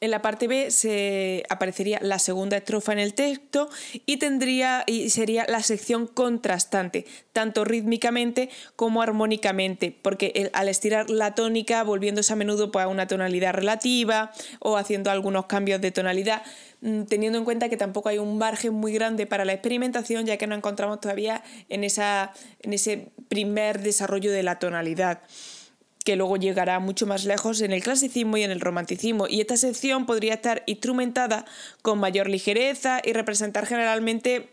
En 0.05 0.11
la 0.11 0.21
parte 0.21 0.49
B 0.49 1.43
aparecería 1.49 1.99
la 2.03 2.19
segunda 2.19 2.59
estrofa 2.59 2.93
en 2.93 2.99
el 2.99 3.15
texto 3.15 3.71
y 4.05 4.19
tendría 4.19 4.85
y 4.87 5.09
sería 5.09 5.47
la 5.49 5.63
sección 5.63 6.07
contrastante, 6.07 7.07
tanto 7.33 7.65
rítmicamente 7.65 8.51
como 8.77 9.01
armónicamente, 9.01 9.97
porque 10.03 10.51
al 10.53 10.69
estirar 10.69 11.09
la 11.09 11.35
tónica, 11.35 11.83
volviéndose 11.85 12.35
a 12.35 12.37
menudo 12.37 12.71
pues, 12.71 12.85
a 12.85 12.89
una 12.89 13.07
tonalidad 13.07 13.55
relativa 13.55 14.31
o 14.59 14.77
haciendo 14.77 15.11
algunos 15.11 15.47
cambios 15.47 15.81
de 15.81 15.91
tonalidad, 15.91 16.43
mm, 16.83 17.05
teniendo 17.05 17.39
en 17.39 17.47
cuenta 17.47 17.71
que 17.71 17.79
tampoco 17.79 18.11
hay 18.11 18.19
un 18.19 18.37
margen 18.37 18.75
muy 18.75 18.93
grande 18.93 19.27
para 19.27 19.47
la 19.47 19.55
experimentación, 19.55 20.27
ya 20.27 20.37
que 20.37 20.47
nos 20.47 20.59
encontramos 20.59 21.01
todavía 21.01 21.43
en 21.71 21.83
ese 21.83 23.09
primer 23.29 23.81
desarrollo 23.81 24.31
de 24.31 24.43
la 24.43 24.59
tonalidad 24.59 25.23
que 26.05 26.17
luego 26.17 26.37
llegará 26.37 26.79
mucho 26.79 27.07
más 27.07 27.25
lejos 27.25 27.63
en 27.63 27.73
el 27.73 27.83
clasicismo 27.83 28.37
y 28.37 28.43
en 28.43 28.51
el 28.51 28.61
romanticismo, 28.61 29.27
y 29.29 29.41
esta 29.41 29.57
sección 29.57 30.07
podría 30.07 30.35
estar 30.35 30.63
instrumentada 30.67 31.47
con 31.83 31.99
mayor 31.99 32.29
ligereza 32.29 33.01
y 33.03 33.13
representar 33.13 33.67
generalmente 33.67 34.51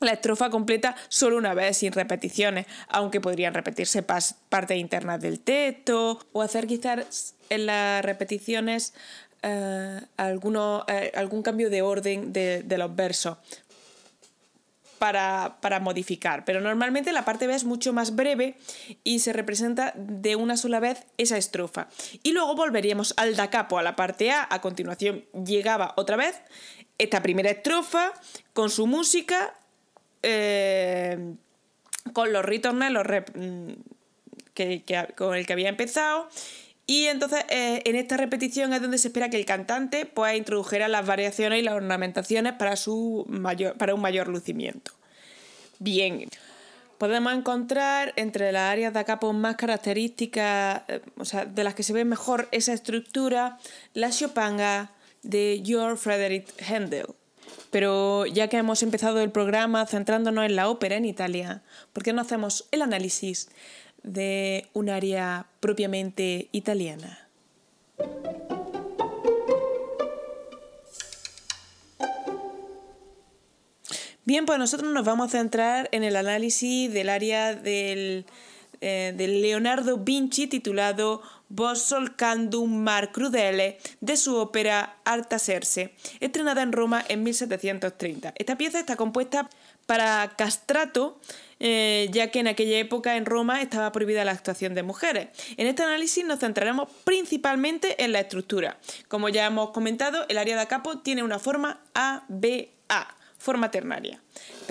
la 0.00 0.12
estrofa 0.12 0.50
completa 0.50 0.94
solo 1.08 1.36
una 1.36 1.54
vez 1.54 1.78
sin 1.78 1.92
repeticiones, 1.92 2.66
aunque 2.88 3.20
podrían 3.20 3.54
repetirse 3.54 4.02
partes 4.02 4.78
internas 4.78 5.20
del 5.20 5.40
texto 5.40 6.20
o 6.32 6.42
hacer 6.42 6.66
quizás 6.66 7.34
en 7.48 7.66
las 7.66 8.04
repeticiones 8.04 8.94
eh, 9.42 10.00
eh, 10.18 11.12
algún 11.14 11.42
cambio 11.42 11.70
de 11.70 11.82
orden 11.82 12.32
de, 12.32 12.62
de 12.62 12.78
los 12.78 12.94
versos 12.94 13.38
para, 14.98 15.80
modificar. 15.80 16.44
Pero 16.44 16.60
normalmente 16.60 17.12
la 17.12 17.24
parte 17.24 17.46
B 17.46 17.54
es 17.54 17.64
mucho 17.64 17.92
más 17.92 18.14
breve 18.14 18.56
y 19.04 19.20
se 19.20 19.32
representa 19.32 19.92
de 19.96 20.36
una 20.36 20.56
sola 20.56 20.80
vez 20.80 21.06
esa 21.18 21.36
estrofa. 21.36 21.88
Y 22.22 22.32
luego 22.32 22.54
volveríamos 22.54 23.14
al 23.16 23.36
da 23.36 23.50
capo, 23.50 23.78
a 23.78 23.82
la 23.82 23.96
parte 23.96 24.30
A. 24.30 24.46
A 24.50 24.60
continuación 24.60 25.24
llegaba 25.44 25.94
otra 25.96 26.16
vez 26.16 26.40
esta 26.98 27.22
primera 27.22 27.50
estrofa 27.50 28.12
con 28.52 28.70
su 28.70 28.86
música, 28.86 29.54
eh, 30.22 31.34
con 32.12 32.32
los 32.32 32.44
ritornelos 32.44 33.04
mm, 33.34 33.72
que, 34.54 34.82
con 35.16 35.34
el 35.34 35.46
que 35.46 35.52
había 35.52 35.68
empezado 35.68 36.28
y 36.86 37.06
entonces 37.06 37.44
eh, 37.48 37.82
en 37.84 37.96
esta 37.96 38.16
repetición 38.16 38.72
es 38.72 38.80
donde 38.80 38.98
se 38.98 39.08
espera 39.08 39.28
que 39.28 39.36
el 39.36 39.44
cantante 39.44 40.06
pueda 40.06 40.36
introducir 40.36 40.88
las 40.88 41.04
variaciones 41.04 41.58
y 41.58 41.62
las 41.62 41.74
ornamentaciones 41.74 42.52
para, 42.52 42.76
su 42.76 43.24
mayor, 43.28 43.76
para 43.76 43.94
un 43.94 44.00
mayor 44.00 44.28
lucimiento. 44.28 44.92
Bien, 45.80 46.28
podemos 46.98 47.34
encontrar 47.34 48.12
entre 48.14 48.52
las 48.52 48.70
áreas 48.70 48.94
de 48.94 49.04
capo 49.04 49.32
más 49.32 49.56
características, 49.56 50.82
eh, 50.86 51.00
o 51.18 51.24
sea, 51.24 51.44
de 51.44 51.64
las 51.64 51.74
que 51.74 51.82
se 51.82 51.92
ve 51.92 52.04
mejor 52.04 52.48
esa 52.52 52.72
estructura, 52.72 53.58
la 53.92 54.10
Chopanga 54.10 54.92
de 55.22 55.62
Georg 55.64 55.98
Friedrich 55.98 56.46
Händel. 56.58 57.06
Pero 57.70 58.26
ya 58.26 58.48
que 58.48 58.58
hemos 58.58 58.82
empezado 58.84 59.20
el 59.20 59.32
programa 59.32 59.86
centrándonos 59.86 60.44
en 60.46 60.54
la 60.54 60.68
ópera 60.68 60.96
en 60.96 61.04
Italia, 61.04 61.62
¿por 61.92 62.04
qué 62.04 62.12
no 62.12 62.22
hacemos 62.22 62.68
el 62.70 62.82
análisis 62.82 63.48
de 64.06 64.68
un 64.72 64.88
área 64.88 65.46
propiamente 65.60 66.48
italiana. 66.52 67.28
Bien, 74.24 74.46
pues 74.46 74.58
nosotros 74.58 74.92
nos 74.92 75.04
vamos 75.04 75.28
a 75.28 75.38
centrar 75.38 75.88
en 75.92 76.02
el 76.02 76.16
análisis 76.16 76.92
del 76.92 77.08
área 77.08 77.54
del, 77.54 78.26
eh, 78.80 79.14
Leonardo 79.16 79.98
Vinci 79.98 80.48
titulado 80.48 81.22
Vos 81.48 81.82
solcandum 81.82 82.76
mar 82.76 83.12
crudele 83.12 83.78
de 84.00 84.16
su 84.16 84.34
ópera 84.36 84.96
Artaserse, 85.04 85.94
estrenada 86.18 86.62
en 86.62 86.72
Roma 86.72 87.04
en 87.08 87.22
1730. 87.22 88.34
Esta 88.36 88.58
pieza 88.58 88.80
está 88.80 88.96
compuesta 88.96 89.48
para 89.86 90.34
castrato, 90.36 91.18
eh, 91.58 92.08
ya 92.12 92.30
que 92.30 92.40
en 92.40 92.48
aquella 92.48 92.78
época 92.78 93.16
en 93.16 93.24
Roma 93.24 93.62
estaba 93.62 93.92
prohibida 93.92 94.24
la 94.24 94.32
actuación 94.32 94.74
de 94.74 94.82
mujeres. 94.82 95.28
En 95.56 95.66
este 95.66 95.82
análisis 95.82 96.24
nos 96.24 96.40
centraremos 96.40 96.88
principalmente 97.04 98.02
en 98.04 98.12
la 98.12 98.20
estructura. 98.20 98.78
Como 99.08 99.28
ya 99.28 99.46
hemos 99.46 99.70
comentado, 99.70 100.26
el 100.28 100.38
área 100.38 100.58
de 100.58 100.66
capo 100.66 100.98
tiene 100.98 101.22
una 101.22 101.38
forma 101.38 101.80
A-B-A, 101.94 103.16
forma 103.38 103.70
ternaria. 103.70 104.20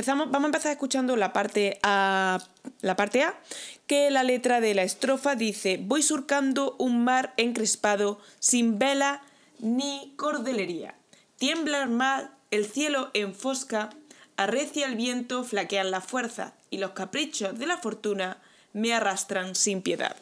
Vamos 0.06 0.44
a 0.44 0.46
empezar 0.46 0.72
escuchando 0.72 1.16
la 1.16 1.34
parte, 1.34 1.80
a, 1.82 2.40
la 2.82 2.96
parte 2.96 3.24
A, 3.24 3.40
que 3.88 4.12
la 4.12 4.24
letra 4.24 4.60
de 4.60 4.74
la 4.76 4.84
estrofa 4.84 5.36
dice, 5.36 5.80
voy 5.82 6.04
surcando 6.04 6.76
un 6.78 7.04
mar 7.04 7.34
encrespado, 7.38 8.20
sin 8.40 8.78
vela 8.78 9.22
ni 9.60 10.14
cordelería. 10.18 10.96
Tiembla 11.38 11.82
el 11.84 11.90
mar, 11.90 12.32
el 12.52 12.66
cielo 12.66 13.10
enfosca, 13.14 13.90
arrecia 14.38 14.88
el 14.88 14.96
viento, 14.96 15.44
flaquean 15.44 15.92
la 15.92 16.02
fuerza, 16.02 16.54
y 16.70 16.78
los 16.78 16.92
caprichos 16.92 17.58
de 17.58 17.68
la 17.68 17.78
fortuna 17.78 18.38
me 18.74 18.94
arrastran 18.94 19.56
sin 19.56 19.82
piedad. 19.82 20.16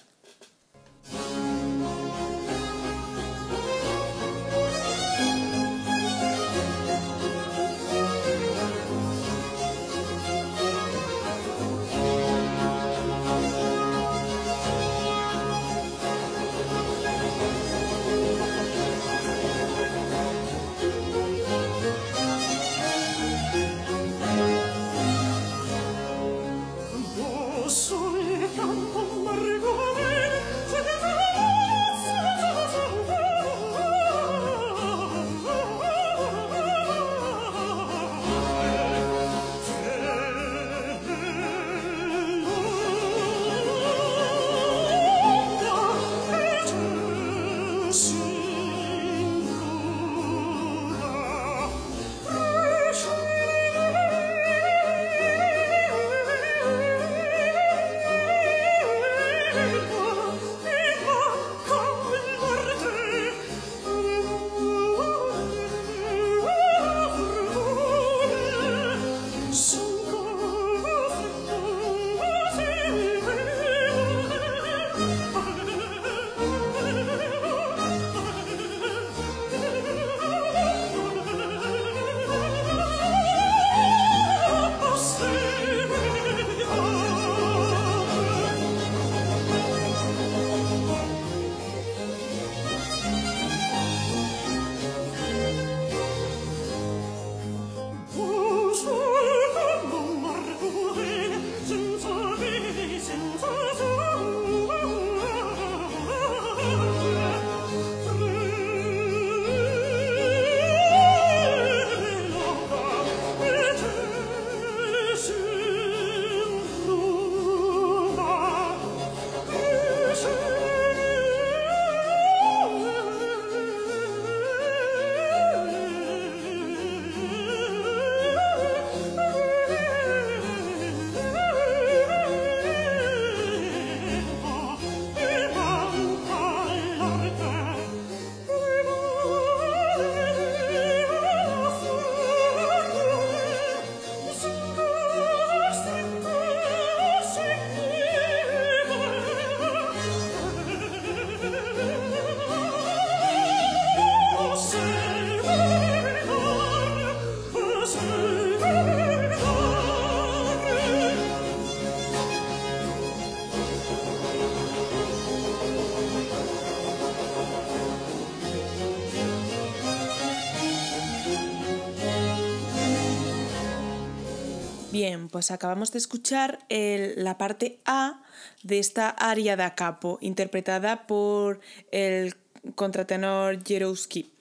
Bien, 175.06 175.28
pues 175.28 175.52
acabamos 175.52 175.92
de 175.92 175.98
escuchar 175.98 176.60
la 176.70 177.38
parte 177.38 177.82
A 177.84 178.24
de 178.62 178.80
esta 178.80 179.10
aria 179.10 179.58
da 179.58 179.76
capo, 179.76 180.18
interpretada 180.22 181.06
por 181.08 181.60
el 181.92 182.36
contratenor 182.76 183.62
Jerowski, 183.66 184.32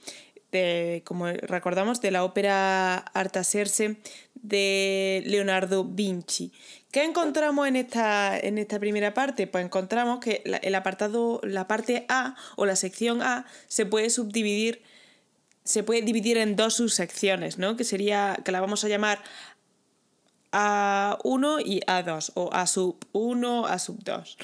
como 1.02 1.26
recordamos, 1.26 2.00
de 2.00 2.12
la 2.12 2.22
ópera 2.22 2.96
Artaserse 2.96 3.96
de 4.34 5.24
Leonardo 5.26 5.82
Vinci. 5.82 6.52
¿Qué 6.92 7.02
encontramos 7.02 7.66
en 7.66 7.74
esta, 7.74 8.38
en 8.38 8.56
esta 8.56 8.78
primera 8.78 9.14
parte? 9.14 9.48
Pues 9.48 9.64
encontramos 9.64 10.20
que 10.20 10.44
el 10.44 10.74
apartado, 10.76 11.40
la 11.42 11.66
parte 11.66 12.06
A 12.08 12.36
o 12.54 12.66
la 12.66 12.76
sección 12.76 13.20
A 13.20 13.46
se 13.66 13.84
puede 13.84 14.10
subdividir, 14.10 14.80
se 15.64 15.82
puede 15.82 16.02
dividir 16.02 16.38
en 16.38 16.54
dos 16.54 16.74
subsecciones, 16.74 17.58
¿no? 17.58 17.76
Que 17.76 17.82
sería, 17.82 18.38
que 18.44 18.52
la 18.52 18.60
vamos 18.60 18.84
a 18.84 18.88
llamar 18.88 19.22
A1 20.52 21.62
y 21.64 21.80
A2, 21.80 22.32
o 22.34 22.50
A 22.52 22.66
sub 22.66 23.04
1, 23.12 23.66
A 23.66 23.78
sub 23.78 24.02
2. 24.04 24.38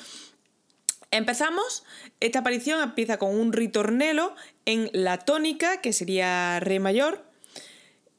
Empezamos, 1.10 1.84
esta 2.20 2.40
aparición 2.40 2.82
empieza 2.82 3.18
con 3.18 3.38
un 3.38 3.52
ritornelo 3.52 4.34
en 4.66 4.90
la 4.92 5.18
tónica, 5.18 5.80
que 5.80 5.92
sería 5.92 6.60
Re 6.60 6.80
mayor, 6.80 7.24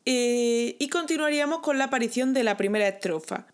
eh, 0.05 0.75
y 0.79 0.89
continuaríamos 0.89 1.59
con 1.59 1.77
la 1.77 1.85
aparición 1.85 2.33
de 2.33 2.43
la 2.43 2.57
primera 2.57 2.87
estrofa, 2.87 3.45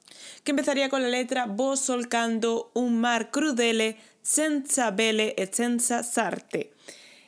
que 0.45 0.51
empezaría 0.51 0.87
con 0.87 1.01
la 1.01 1.09
letra 1.09 1.47
Vos 1.47 1.81
solcando 1.81 2.71
un 2.73 3.01
mar 3.01 3.29
crudele, 3.29 3.97
senza 4.21 4.91
belle 4.91 5.35
e 5.37 5.49
senza 5.51 6.01
sarte. 6.03 6.71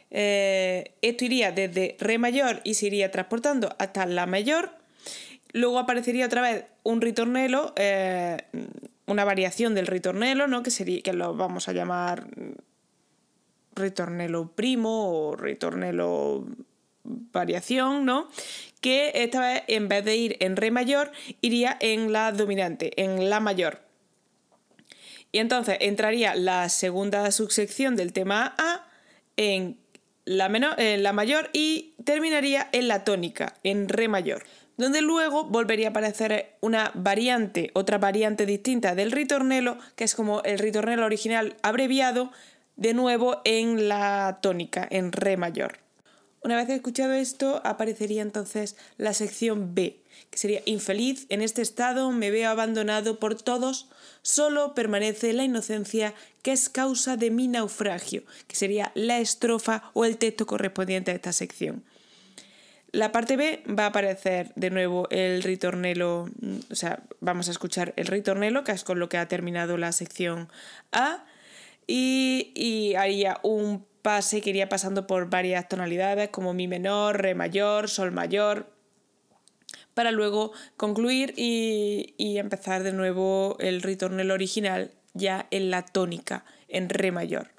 Eh, 0.10 0.96
esto 1.02 1.26
iría 1.26 1.52
desde 1.52 1.98
Re 2.00 2.18
mayor 2.18 2.62
y 2.64 2.76
se 2.76 2.88
iría 2.88 3.12
transportando 3.12 3.76
hasta 3.80 4.06
La 4.06 4.26
mayor. 4.28 4.77
Luego 5.58 5.80
aparecería 5.80 6.28
otra 6.28 6.44
vez 6.44 6.66
un 6.84 7.02
ritornelo, 7.02 7.74
eh, 7.78 8.38
una 9.08 9.26
variación 9.26 9.74
del 9.74 9.88
ritornelo, 9.88 10.48
¿no? 10.48 10.62
que, 10.62 10.70
sería, 10.70 11.02
que 11.02 11.14
lo 11.14 11.36
vamos 11.36 11.68
a 11.68 11.74
llamar 11.74 12.28
ritornelo 13.74 14.52
primo 14.52 15.10
o 15.10 15.36
ritornelo 15.36 16.46
variación, 17.04 18.06
¿no? 18.06 18.30
Que 18.82 19.12
esta 19.16 19.40
vez 19.40 19.64
en 19.68 19.88
vez 19.88 20.06
de 20.06 20.16
ir 20.16 20.38
en 20.42 20.58
re 20.58 20.70
mayor, 20.70 21.12
iría 21.42 21.76
en 21.80 22.12
la 22.12 22.32
dominante, 22.32 22.92
en 23.02 23.28
la 23.28 23.40
mayor. 23.40 23.82
Y 25.32 25.40
entonces 25.40 25.78
entraría 25.80 26.36
la 26.36 26.70
segunda 26.70 27.32
subsección 27.32 27.96
del 27.96 28.14
tema 28.14 28.54
A 28.60 28.86
en 29.38 29.80
la, 30.26 30.50
menor, 30.50 30.80
en 30.80 31.02
la 31.02 31.14
mayor 31.14 31.50
y 31.52 31.96
terminaría 32.04 32.70
en 32.74 32.88
la 32.88 33.04
tónica, 33.04 33.56
en 33.64 33.90
re 33.90 34.08
mayor 34.08 34.44
donde 34.78 35.02
luego 35.02 35.44
volvería 35.44 35.88
a 35.88 35.90
aparecer 35.90 36.56
una 36.62 36.92
variante, 36.94 37.72
otra 37.74 37.98
variante 37.98 38.46
distinta 38.46 38.96
del 38.96 39.12
ritornelo, 39.12 39.78
que 39.96 40.04
es 40.04 40.16
como 40.16 40.42
el 40.44 40.60
ritornelo 40.60 41.06
original 41.06 41.58
abreviado, 41.64 42.32
de 42.76 42.94
nuevo 42.94 43.42
en 43.44 43.90
la 43.90 44.40
tónica, 44.42 44.88
en 44.90 45.12
re 45.12 45.36
mayor. 45.36 45.80
Una 46.44 46.56
vez 46.56 46.70
escuchado 46.70 47.14
esto, 47.14 47.60
aparecería 47.66 48.22
entonces 48.22 48.78
la 48.98 49.14
sección 49.14 49.74
B, 49.74 50.04
que 50.30 50.38
sería 50.38 50.62
infeliz, 50.66 51.26
en 51.30 51.42
este 51.42 51.64
estado 51.64 52.12
me 52.12 52.30
veo 52.30 52.50
abandonado 52.50 53.20
por 53.20 53.36
todos, 53.42 53.90
solo 54.22 54.76
permanece 54.76 55.34
la 55.34 55.44
inocencia 55.44 56.14
que 56.44 56.52
es 56.52 56.70
causa 56.70 57.18
de 57.18 57.32
mi 57.32 57.48
naufragio, 57.48 58.24
que 58.48 58.56
sería 58.56 58.92
la 58.94 59.18
estrofa 59.18 59.92
o 59.94 60.06
el 60.06 60.18
texto 60.18 60.46
correspondiente 60.46 61.12
a 61.12 61.16
esta 61.16 61.34
sección. 61.34 61.84
La 62.92 63.12
parte 63.12 63.36
B 63.36 63.64
va 63.68 63.84
a 63.84 63.88
aparecer 63.88 64.54
de 64.56 64.70
nuevo 64.70 65.08
el 65.12 65.44
ritornelo, 65.44 66.30
o 66.72 66.76
sea, 66.76 67.04
vamos 67.20 67.50
a 67.50 67.52
escuchar 67.52 67.94
el 67.98 68.08
ritornelo, 68.08 68.64
que 68.64 68.72
es 68.72 68.84
con 68.84 69.00
lo 69.00 69.10
que 69.10 69.18
ha 69.18 69.28
terminado 69.28 69.78
la 69.78 69.92
sección 69.92 70.50
A, 70.92 71.26
y, 71.86 72.52
y 72.56 72.96
haría 72.96 73.40
un 73.44 73.86
pase 74.02 74.42
que 74.42 74.52
iría 74.52 74.70
pasando 74.70 75.06
por 75.06 75.30
varias 75.30 75.68
tonalidades 75.68 76.30
como 76.30 76.54
mi 76.54 76.68
menor, 76.68 77.22
re 77.22 77.36
mayor, 77.36 77.90
sol 77.90 78.12
mayor, 78.12 78.72
para 79.94 80.12
luego 80.12 80.54
concluir 80.78 81.34
y, 81.36 82.14
y 82.18 82.38
empezar 82.38 82.84
de 82.84 82.94
nuevo 82.94 83.58
el 83.60 83.82
ritornelo 83.82 84.34
original 84.34 84.92
ya 85.14 85.48
en 85.52 85.72
la 85.72 85.84
tónica, 85.84 86.46
en 86.68 86.88
re 86.88 87.12
mayor. 87.12 87.50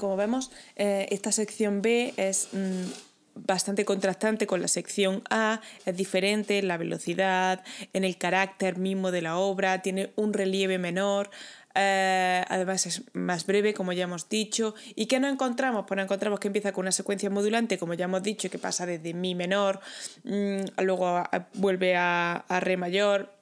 Como 0.00 0.16
vemos, 0.16 0.50
eh, 0.76 1.06
esta 1.10 1.30
sección 1.30 1.82
B 1.82 2.14
es 2.16 2.48
mm, 2.52 2.86
bastante 3.34 3.84
contrastante 3.84 4.46
con 4.46 4.60
la 4.60 4.68
sección 4.68 5.22
A, 5.30 5.60
es 5.86 5.96
diferente 5.96 6.58
en 6.58 6.68
la 6.68 6.78
velocidad, 6.78 7.62
en 7.92 8.04
el 8.04 8.16
carácter 8.16 8.78
mismo 8.78 9.12
de 9.12 9.22
la 9.22 9.36
obra, 9.36 9.82
tiene 9.82 10.10
un 10.16 10.32
relieve 10.32 10.78
menor, 10.78 11.30
eh, 11.74 12.42
además 12.48 12.86
es 12.86 13.02
más 13.12 13.46
breve, 13.46 13.74
como 13.74 13.92
ya 13.92 14.04
hemos 14.04 14.28
dicho. 14.28 14.74
¿Y 14.96 15.06
qué 15.06 15.20
nos 15.20 15.32
encontramos? 15.32 15.84
Pues 15.86 15.96
nos 15.96 16.04
encontramos 16.04 16.40
que 16.40 16.48
empieza 16.48 16.72
con 16.72 16.82
una 16.82 16.92
secuencia 16.92 17.30
modulante, 17.30 17.78
como 17.78 17.94
ya 17.94 18.06
hemos 18.06 18.22
dicho, 18.22 18.50
que 18.50 18.58
pasa 18.58 18.86
desde 18.86 19.14
Mi 19.14 19.34
menor, 19.34 19.80
mm, 20.24 20.82
luego 20.82 21.22
vuelve 21.54 21.94
a 21.96 22.44
Re 22.60 22.76
mayor, 22.76 23.40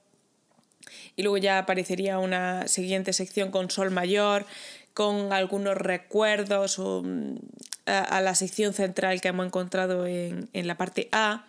y 1.16 1.23
luego 1.23 1.37
ya 1.38 1.59
aparecería 1.59 2.18
una 2.18 2.68
siguiente 2.68 3.12
sección 3.12 3.51
con 3.51 3.71
Sol 3.71 3.90
mayor, 3.90 4.47
con 4.99 5.33
algunos 5.33 5.77
recuerdos 5.77 6.77
mm, 6.81 7.37
a, 7.87 8.21
la 8.21 8.35
sección 8.35 8.73
central 8.73 9.21
que 9.21 9.29
hemos 9.29 9.47
encontrado 9.47 10.09
en, 10.09 10.49
la 10.53 10.77
parte 10.77 11.09
A. 11.13 11.47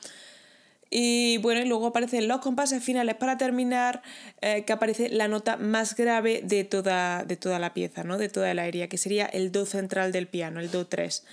Y 0.92 1.40
bueno, 1.40 1.60
y 1.60 1.68
luego 1.68 1.88
aparecen 1.88 2.28
los 2.28 2.42
compases 2.42 2.84
finales 2.84 3.16
para 3.16 3.40
terminar, 3.40 4.04
eh, 4.42 4.66
que 4.66 4.74
aparece 4.74 5.10
la 5.10 5.28
nota 5.28 5.58
más 5.58 5.96
grave 5.96 6.42
de 6.44 6.64
toda, 6.64 7.24
de 7.24 7.38
toda 7.38 7.58
la 7.58 7.74
pieza, 7.74 8.04
¿no? 8.04 8.20
de 8.20 8.30
toda 8.30 8.54
la 8.54 8.62
aérea, 8.62 8.88
que 8.88 9.00
sería 9.00 9.26
el 9.26 9.52
Do 9.52 9.66
central 9.66 10.12
del 10.12 10.28
piano, 10.28 10.60
el 10.60 10.70
Do 10.70 10.86
3, 10.86 11.26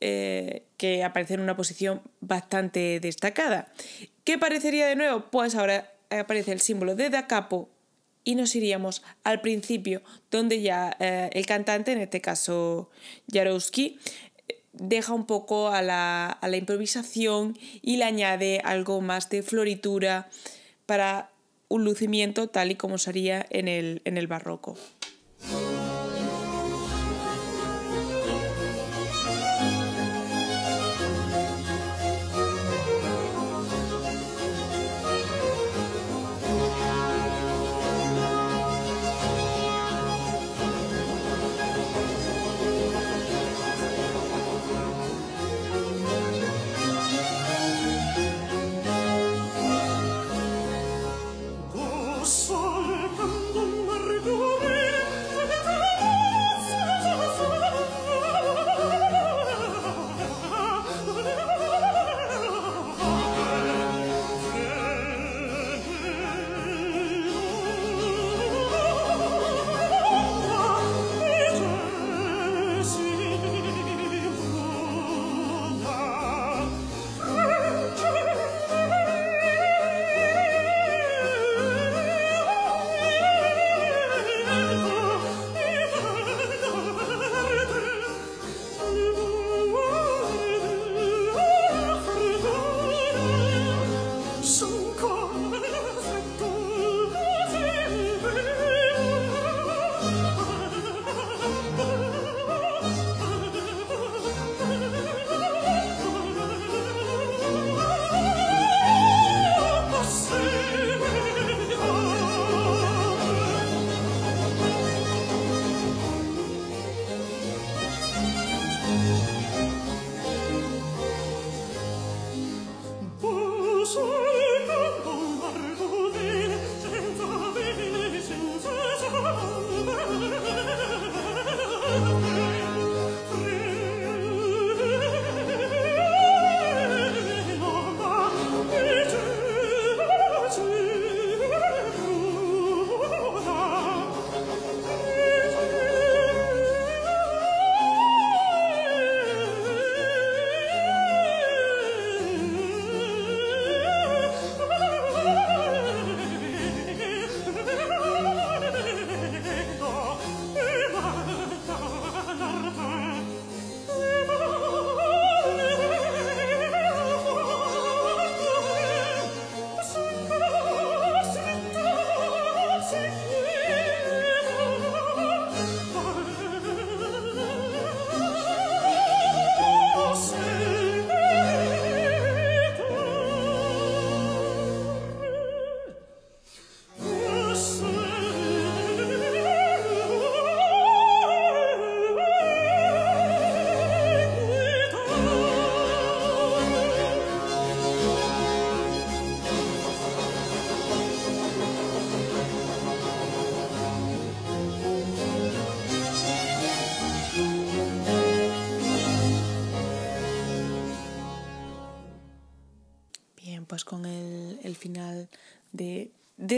eh, 0.00 0.62
que 0.78 1.04
aparece 1.04 1.34
en 1.34 1.40
una 1.40 1.58
posición 1.58 2.00
bastante 2.22 3.00
destacada. 3.00 3.68
¿Qué 4.24 4.38
parecería 4.38 4.86
de 4.86 4.96
nuevo? 4.96 5.26
Pues 5.30 5.54
ahora 5.54 5.92
aparece 6.08 6.52
el 6.52 6.62
símbolo 6.62 6.94
de 6.94 7.10
da 7.10 7.26
capo 7.26 7.68
y 8.24 8.34
nos 8.34 8.54
iríamos 8.54 9.02
al 9.24 9.40
principio, 9.40 10.02
donde 10.30 10.60
ya 10.60 10.96
eh, 11.00 11.30
el 11.32 11.46
cantante, 11.46 11.92
en 11.92 12.00
este 12.00 12.20
caso 12.20 12.90
Jarowski, 13.32 13.98
deja 14.72 15.12
un 15.12 15.26
poco 15.26 15.68
a 15.68 15.82
la, 15.82 16.38
improvisación 16.52 17.58
y 17.82 17.96
le 17.96 18.04
añade 18.04 18.60
algo 18.64 19.00
más 19.00 19.28
de 19.30 19.42
floritura 19.42 20.28
para 20.86 21.30
un 21.68 21.84
lucimiento 21.84 22.48
tal 22.48 22.70
y 22.70 22.74
como 22.74 22.98
sería 22.98 23.46
en 23.50 23.68
el, 23.68 24.02
en 24.04 24.16
el 24.16 24.26
barroco. 24.26 24.76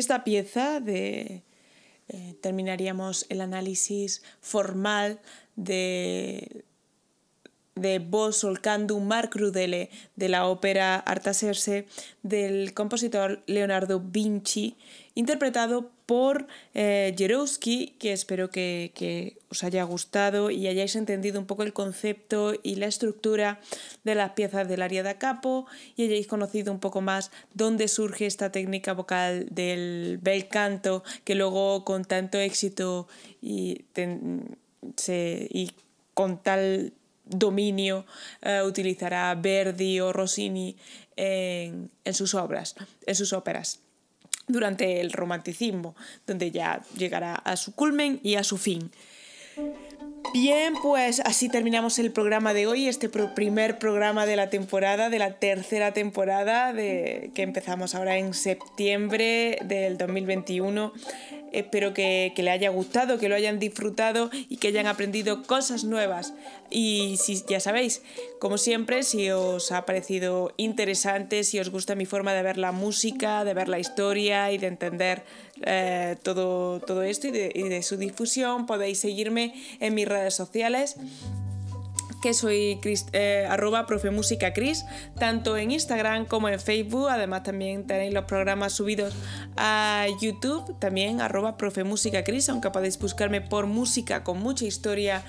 Esta 0.02 0.24
pieza, 0.24 0.80
de, 0.80 1.42
eh, 2.08 2.34
terminaríamos 2.40 3.24
el 3.28 3.40
análisis 3.40 4.22
formal 4.40 5.20
de, 5.54 6.64
de 7.76 8.00
Bo 8.00 8.32
Solcandum 8.32 9.06
Marc 9.06 9.36
Rudele 9.36 9.90
de 10.16 10.28
la 10.28 10.46
ópera 10.48 10.96
Artaserse 10.96 11.86
del 12.24 12.74
compositor 12.74 13.44
Leonardo 13.46 14.00
Vinci, 14.00 14.76
interpretado 15.14 15.91
por 16.06 16.46
eh, 16.74 17.14
que 17.16 18.12
espero 18.12 18.50
que, 18.50 19.36
os 19.48 19.64
haya 19.64 19.84
gustado 19.84 20.50
y 20.50 20.66
hayáis 20.66 20.96
entendido 20.96 21.38
un 21.38 21.46
poco 21.46 21.62
el 21.62 21.74
concepto 21.74 22.54
y 22.62 22.76
la 22.76 22.86
estructura 22.86 23.60
de 24.02 24.14
las 24.14 24.30
piezas 24.30 24.66
del 24.66 24.80
aria 24.80 25.02
da 25.02 25.18
capo 25.18 25.66
y 25.94 26.04
hayáis 26.04 26.26
conocido 26.26 26.72
un 26.72 26.80
poco 26.80 27.02
más 27.02 27.30
dónde 27.52 27.88
surge 27.88 28.24
esta 28.24 28.50
técnica 28.50 28.94
vocal 28.94 29.46
del 29.50 30.18
bel 30.22 30.48
canto 30.48 31.04
que 31.24 31.34
luego 31.34 31.84
con 31.84 32.06
tanto 32.06 32.38
éxito 32.38 33.08
y, 33.42 33.84
y 35.50 35.70
con 36.14 36.42
tal 36.42 36.92
dominio 37.26 38.06
eh, 38.40 38.62
utilizará 38.62 39.34
Verdi 39.34 40.00
o 40.00 40.12
Rossini 40.12 40.76
en, 41.16 41.90
sus 42.12 42.34
obras, 42.34 42.74
en 43.06 43.14
sus 43.14 43.32
óperas 43.32 43.80
durante 44.46 45.00
el 45.00 45.12
romanticismo, 45.12 45.94
donde 46.26 46.50
ya 46.50 46.82
llegará 46.96 47.34
a 47.34 47.56
su 47.56 47.74
culmen 47.74 48.20
y 48.22 48.36
a 48.36 48.44
su 48.44 48.58
fin. 48.58 48.90
Bien, 50.30 50.74
pues 50.82 51.20
así 51.20 51.50
terminamos 51.50 51.98
el 51.98 52.10
programa 52.10 52.54
de 52.54 52.66
hoy, 52.66 52.88
este 52.88 53.10
primer 53.10 53.78
programa 53.78 54.24
de 54.24 54.36
la 54.36 54.48
temporada, 54.48 55.10
de 55.10 55.18
la 55.18 55.34
tercera 55.34 55.92
temporada 55.92 56.72
de, 56.72 57.30
que 57.34 57.42
empezamos 57.42 57.94
ahora 57.94 58.16
en 58.16 58.32
septiembre 58.32 59.58
del 59.62 59.98
2021. 59.98 60.92
Espero 61.52 61.92
que, 61.92 62.32
le 62.34 62.50
haya 62.50 62.70
gustado, 62.70 63.18
que 63.18 63.28
lo 63.28 63.34
hayan 63.34 63.58
disfrutado 63.58 64.30
y 64.48 64.56
que 64.56 64.68
hayan 64.68 64.86
aprendido 64.86 65.42
cosas 65.42 65.84
nuevas. 65.84 66.32
Y 66.70 67.18
si 67.18 67.44
ya 67.46 67.60
sabéis, 67.60 68.02
como 68.40 68.56
siempre, 68.56 69.02
si 69.02 69.30
os 69.30 69.70
ha 69.70 69.84
parecido 69.84 70.54
interesante, 70.56 71.44
si 71.44 71.60
os 71.60 71.68
gusta 71.68 71.94
mi 71.94 72.06
forma 72.06 72.32
de 72.32 72.42
ver 72.42 72.56
la 72.56 72.72
música, 72.72 73.44
de 73.44 73.52
ver 73.52 73.68
la 73.68 73.78
historia 73.78 74.50
y 74.50 74.56
de 74.56 74.68
entender 74.68 75.24
eh, 75.66 76.16
todo, 76.22 76.80
todo 76.80 77.02
esto 77.02 77.28
y 77.28 77.30
de, 77.30 77.82
su 77.82 77.96
difusión, 77.96 78.66
podéis 78.66 79.00
seguirme 79.00 79.54
en 79.80 79.94
mis 79.94 80.08
redes 80.08 80.34
sociales 80.34 80.96
que 82.22 82.34
soy 82.34 82.78
eh, 83.12 83.46
arroba 83.50 83.84
profemusicacris, 83.84 84.84
tanto 85.18 85.56
en 85.56 85.72
Instagram 85.72 86.24
como 86.24 86.48
en 86.48 86.60
Facebook. 86.60 87.08
Además 87.10 87.42
también 87.42 87.84
tenéis 87.84 88.14
los 88.14 88.24
programas 88.24 88.72
subidos 88.72 89.12
a 89.56 90.06
YouTube, 90.20 90.78
también 90.78 91.20
arroba 91.20 91.56
profemusicacris, 91.56 92.48
aunque 92.48 92.70
podéis 92.70 92.96
buscarme 92.98 93.40
por 93.40 93.66
música 93.66 94.22
con 94.22 94.38
mucha 94.38 94.64
historia. 94.64 95.24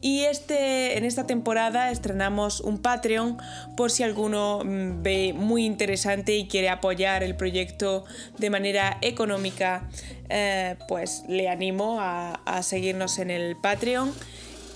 Y 0.00 0.24
este, 0.24 0.96
en 0.96 1.04
esta 1.04 1.26
temporada 1.26 1.90
estrenamos 1.90 2.60
un 2.60 2.78
Patreon 2.78 3.38
por 3.76 3.90
si 3.90 4.02
alguno 4.04 4.62
mm, 4.64 5.02
ve 5.02 5.34
muy 5.36 5.64
interesante 5.64 6.36
y 6.36 6.46
quiere 6.46 6.68
apoyar 6.68 7.22
el 7.22 7.34
proyecto 7.34 8.04
de 8.38 8.50
manera 8.50 8.98
económica, 9.02 9.88
eh, 10.28 10.76
pues 10.86 11.24
le 11.28 11.48
animo 11.48 12.00
a, 12.00 12.34
a 12.44 12.62
seguirnos 12.62 13.18
en 13.18 13.30
el 13.30 13.56
Patreon 13.56 14.12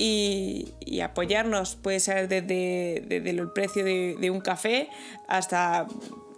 y, 0.02 1.00
apoyarnos. 1.00 1.76
Puede 1.76 2.00
ser 2.00 2.28
desde, 2.28 3.30
el 3.30 3.52
precio 3.52 3.84
de, 3.84 4.30
un 4.30 4.40
café 4.40 4.88
hasta 5.28 5.86